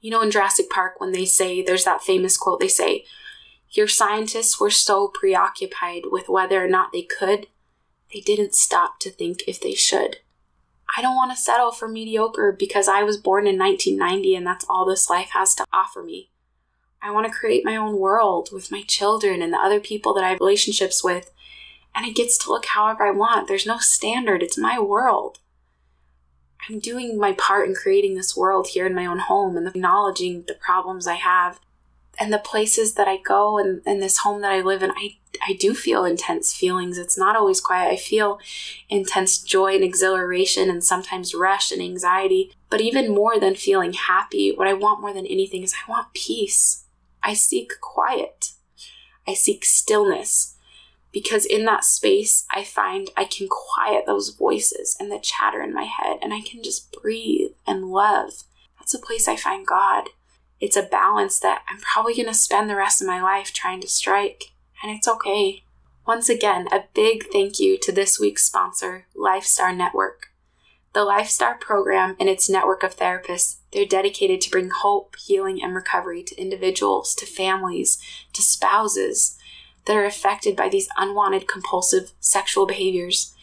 You 0.00 0.10
know, 0.10 0.22
in 0.22 0.30
Jurassic 0.30 0.70
Park, 0.70 1.00
when 1.00 1.12
they 1.12 1.24
say, 1.24 1.62
there's 1.62 1.84
that 1.84 2.02
famous 2.02 2.36
quote, 2.36 2.60
they 2.60 2.68
say, 2.68 3.04
Your 3.70 3.88
scientists 3.88 4.60
were 4.60 4.70
so 4.70 5.08
preoccupied 5.08 6.04
with 6.10 6.28
whether 6.28 6.62
or 6.62 6.68
not 6.68 6.92
they 6.92 7.02
could, 7.02 7.46
they 8.12 8.20
didn't 8.20 8.54
stop 8.54 9.00
to 9.00 9.10
think 9.10 9.42
if 9.46 9.60
they 9.60 9.74
should. 9.74 10.18
I 10.96 11.02
don't 11.02 11.16
want 11.16 11.32
to 11.32 11.36
settle 11.36 11.72
for 11.72 11.88
mediocre 11.88 12.52
because 12.52 12.86
I 12.86 13.02
was 13.02 13.16
born 13.16 13.46
in 13.46 13.58
1990 13.58 14.36
and 14.36 14.46
that's 14.46 14.66
all 14.68 14.84
this 14.84 15.10
life 15.10 15.30
has 15.30 15.54
to 15.56 15.64
offer 15.72 16.02
me. 16.02 16.30
I 17.02 17.10
want 17.10 17.26
to 17.26 17.38
create 17.38 17.64
my 17.64 17.76
own 17.76 17.98
world 17.98 18.50
with 18.52 18.70
my 18.70 18.82
children 18.82 19.42
and 19.42 19.52
the 19.52 19.58
other 19.58 19.80
people 19.80 20.14
that 20.14 20.24
I 20.24 20.30
have 20.30 20.40
relationships 20.40 21.02
with 21.02 21.30
and 21.94 22.06
it 22.06 22.16
gets 22.16 22.36
to 22.38 22.50
look 22.50 22.66
however 22.66 23.06
I 23.06 23.10
want. 23.10 23.48
There's 23.48 23.66
no 23.66 23.78
standard, 23.78 24.42
it's 24.42 24.58
my 24.58 24.78
world. 24.78 25.38
I'm 26.68 26.78
doing 26.78 27.18
my 27.18 27.32
part 27.32 27.68
in 27.68 27.74
creating 27.74 28.14
this 28.14 28.36
world 28.36 28.68
here 28.68 28.86
in 28.86 28.94
my 28.94 29.06
own 29.06 29.18
home 29.18 29.56
and 29.56 29.68
acknowledging 29.68 30.44
the 30.46 30.54
problems 30.54 31.06
I 31.06 31.14
have 31.14 31.60
and 32.18 32.32
the 32.32 32.38
places 32.38 32.94
that 32.94 33.08
I 33.08 33.18
go 33.18 33.58
and, 33.58 33.82
and 33.84 34.00
this 34.00 34.18
home 34.18 34.40
that 34.42 34.52
I 34.52 34.60
live 34.60 34.82
in. 34.82 34.90
I, 34.92 35.16
I 35.46 35.54
do 35.54 35.74
feel 35.74 36.04
intense 36.04 36.54
feelings. 36.54 36.96
It's 36.96 37.18
not 37.18 37.36
always 37.36 37.60
quiet. 37.60 37.92
I 37.92 37.96
feel 37.96 38.38
intense 38.88 39.38
joy 39.38 39.74
and 39.74 39.84
exhilaration 39.84 40.70
and 40.70 40.82
sometimes 40.82 41.34
rush 41.34 41.70
and 41.70 41.82
anxiety. 41.82 42.52
But 42.70 42.80
even 42.80 43.14
more 43.14 43.38
than 43.38 43.56
feeling 43.56 43.92
happy, 43.92 44.52
what 44.54 44.68
I 44.68 44.74
want 44.74 45.00
more 45.00 45.12
than 45.12 45.26
anything 45.26 45.62
is 45.62 45.74
I 45.74 45.90
want 45.90 46.14
peace. 46.14 46.84
I 47.22 47.34
seek 47.34 47.72
quiet. 47.80 48.52
I 49.26 49.34
seek 49.34 49.64
stillness 49.64 50.53
because 51.14 51.46
in 51.46 51.64
that 51.64 51.84
space, 51.84 52.44
I 52.50 52.64
find 52.64 53.08
I 53.16 53.24
can 53.24 53.46
quiet 53.48 54.04
those 54.04 54.30
voices 54.30 54.96
and 54.98 55.10
the 55.10 55.20
chatter 55.22 55.62
in 55.62 55.72
my 55.72 55.84
head 55.84 56.18
and 56.20 56.34
I 56.34 56.40
can 56.40 56.62
just 56.62 56.92
breathe 56.92 57.52
and 57.66 57.86
love. 57.86 58.42
That's 58.80 58.94
a 58.94 58.98
place 58.98 59.28
I 59.28 59.36
find 59.36 59.64
God. 59.64 60.08
It's 60.60 60.76
a 60.76 60.82
balance 60.82 61.38
that 61.38 61.62
I'm 61.68 61.78
probably 61.78 62.14
going 62.14 62.26
to 62.26 62.34
spend 62.34 62.68
the 62.68 62.76
rest 62.76 63.00
of 63.00 63.06
my 63.06 63.22
life 63.22 63.52
trying 63.52 63.80
to 63.82 63.88
strike, 63.88 64.52
and 64.82 64.94
it's 64.94 65.08
okay. 65.08 65.64
Once 66.06 66.28
again, 66.28 66.66
a 66.72 66.84
big 66.94 67.26
thank 67.32 67.58
you 67.58 67.78
to 67.80 67.92
this 67.92 68.18
week's 68.18 68.44
sponsor, 68.44 69.06
LifeStar 69.16 69.76
Network. 69.76 70.26
The 70.94 71.00
LifeStar 71.00 71.60
program 71.60 72.16
and 72.20 72.28
its 72.28 72.48
network 72.48 72.82
of 72.82 72.96
therapists, 72.96 73.56
they're 73.72 73.84
dedicated 73.84 74.40
to 74.42 74.50
bring 74.50 74.70
hope, 74.70 75.16
healing, 75.16 75.62
and 75.62 75.74
recovery 75.74 76.22
to 76.24 76.40
individuals, 76.40 77.14
to 77.16 77.26
families, 77.26 77.98
to 78.32 78.42
spouses, 78.42 79.36
that 79.86 79.96
are 79.96 80.04
affected 80.04 80.56
by 80.56 80.68
these 80.68 80.88
unwanted 80.96 81.46
compulsive 81.46 82.12
sexual 82.20 82.66
behaviors 82.66 83.34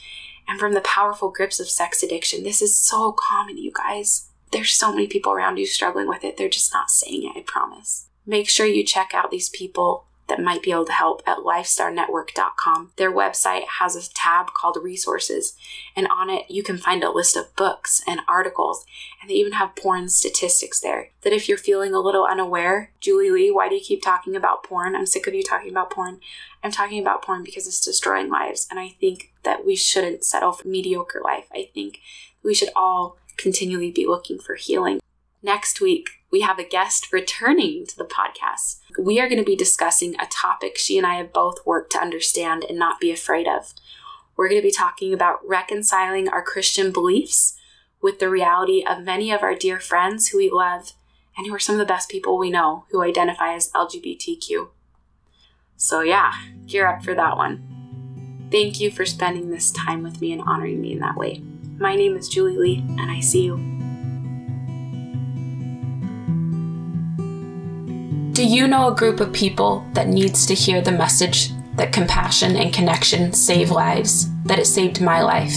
and 0.47 0.59
from 0.59 0.73
the 0.73 0.81
powerful 0.81 1.29
grips 1.29 1.59
of 1.59 1.69
sex 1.69 2.03
addiction. 2.03 2.43
This 2.43 2.61
is 2.61 2.75
so 2.75 3.11
common, 3.11 3.57
you 3.57 3.71
guys. 3.71 4.27
There's 4.51 4.71
so 4.71 4.91
many 4.91 5.07
people 5.07 5.31
around 5.31 5.57
you 5.57 5.65
struggling 5.65 6.07
with 6.07 6.23
it. 6.23 6.37
They're 6.37 6.49
just 6.49 6.73
not 6.73 6.89
saying 6.89 7.23
it, 7.23 7.37
I 7.37 7.43
promise. 7.45 8.07
Make 8.25 8.49
sure 8.49 8.65
you 8.65 8.83
check 8.83 9.11
out 9.13 9.31
these 9.31 9.49
people 9.49 10.05
that 10.31 10.41
might 10.41 10.63
be 10.63 10.71
able 10.71 10.85
to 10.85 10.93
help 10.93 11.21
at 11.27 11.39
lifestarnetwork.com. 11.39 12.93
Their 12.95 13.11
website 13.11 13.63
has 13.79 13.97
a 13.97 14.13
tab 14.13 14.53
called 14.53 14.77
resources, 14.81 15.57
and 15.93 16.07
on 16.07 16.29
it 16.29 16.45
you 16.49 16.63
can 16.63 16.77
find 16.77 17.03
a 17.03 17.11
list 17.11 17.35
of 17.35 17.53
books 17.57 18.01
and 18.07 18.21
articles, 18.29 18.85
and 19.19 19.29
they 19.29 19.33
even 19.33 19.51
have 19.51 19.75
porn 19.75 20.07
statistics 20.07 20.79
there. 20.79 21.09
That 21.23 21.33
if 21.33 21.49
you're 21.49 21.57
feeling 21.57 21.93
a 21.93 21.99
little 21.99 22.23
unaware, 22.23 22.91
Julie 23.01 23.29
Lee, 23.29 23.51
why 23.51 23.67
do 23.67 23.75
you 23.75 23.81
keep 23.81 24.01
talking 24.01 24.33
about 24.33 24.63
porn? 24.63 24.95
I'm 24.95 25.05
sick 25.05 25.27
of 25.27 25.33
you 25.33 25.43
talking 25.43 25.69
about 25.69 25.91
porn. 25.91 26.21
I'm 26.63 26.71
talking 26.71 27.01
about 27.01 27.23
porn 27.23 27.43
because 27.43 27.67
it's 27.67 27.83
destroying 27.83 28.29
lives, 28.29 28.69
and 28.71 28.79
I 28.79 28.95
think 29.01 29.33
that 29.43 29.65
we 29.65 29.75
shouldn't 29.75 30.23
settle 30.23 30.53
for 30.53 30.65
mediocre 30.65 31.19
life. 31.21 31.47
I 31.51 31.67
think 31.73 31.99
we 32.41 32.53
should 32.53 32.69
all 32.73 33.17
continually 33.35 33.91
be 33.91 34.07
looking 34.07 34.39
for 34.39 34.55
healing. 34.55 35.01
Next 35.43 35.81
week, 35.81 36.21
we 36.31 36.41
have 36.41 36.59
a 36.59 36.63
guest 36.63 37.11
returning 37.11 37.87
to 37.87 37.97
the 37.97 38.05
podcast. 38.05 38.77
We 38.97 39.19
are 39.19 39.27
going 39.27 39.39
to 39.39 39.45
be 39.45 39.55
discussing 39.55 40.13
a 40.15 40.27
topic 40.27 40.77
she 40.77 40.99
and 40.99 41.07
I 41.07 41.15
have 41.15 41.33
both 41.33 41.65
worked 41.65 41.91
to 41.93 42.01
understand 42.01 42.63
and 42.69 42.77
not 42.77 42.99
be 42.99 43.11
afraid 43.11 43.47
of. 43.47 43.73
We're 44.37 44.49
going 44.49 44.61
to 44.61 44.67
be 44.67 44.71
talking 44.71 45.13
about 45.13 45.39
reconciling 45.45 46.29
our 46.29 46.43
Christian 46.43 46.91
beliefs 46.91 47.55
with 48.03 48.19
the 48.19 48.29
reality 48.29 48.83
of 48.87 49.03
many 49.03 49.31
of 49.31 49.41
our 49.41 49.55
dear 49.55 49.79
friends 49.79 50.27
who 50.27 50.37
we 50.37 50.49
love 50.51 50.93
and 51.35 51.47
who 51.47 51.55
are 51.55 51.59
some 51.59 51.75
of 51.75 51.79
the 51.79 51.85
best 51.85 52.09
people 52.09 52.37
we 52.37 52.51
know 52.51 52.85
who 52.91 53.01
identify 53.01 53.55
as 53.55 53.71
LGBTQ. 53.71 54.69
So, 55.75 56.01
yeah, 56.01 56.33
gear 56.67 56.87
up 56.87 57.03
for 57.03 57.15
that 57.15 57.35
one. 57.35 58.47
Thank 58.51 58.79
you 58.79 58.91
for 58.91 59.05
spending 59.05 59.49
this 59.49 59.71
time 59.71 60.03
with 60.03 60.21
me 60.21 60.33
and 60.33 60.41
honoring 60.43 60.81
me 60.81 60.91
in 60.91 60.99
that 60.99 61.17
way. 61.17 61.41
My 61.79 61.95
name 61.95 62.15
is 62.15 62.29
Julie 62.29 62.57
Lee, 62.57 62.85
and 62.99 63.09
I 63.09 63.21
see 63.21 63.45
you. 63.45 63.80
Do 68.33 68.45
you 68.47 68.65
know 68.65 68.87
a 68.87 68.95
group 68.95 69.19
of 69.19 69.33
people 69.33 69.85
that 69.91 70.07
needs 70.07 70.45
to 70.45 70.53
hear 70.53 70.79
the 70.79 70.93
message 70.93 71.49
that 71.75 71.91
compassion 71.91 72.55
and 72.55 72.73
connection 72.73 73.33
save 73.33 73.71
lives, 73.71 74.29
that 74.45 74.57
it 74.57 74.67
saved 74.67 75.01
my 75.01 75.21
life? 75.21 75.53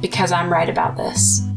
because 0.00 0.30
I'm 0.30 0.52
right 0.52 0.68
about 0.68 0.96
this. 0.96 1.47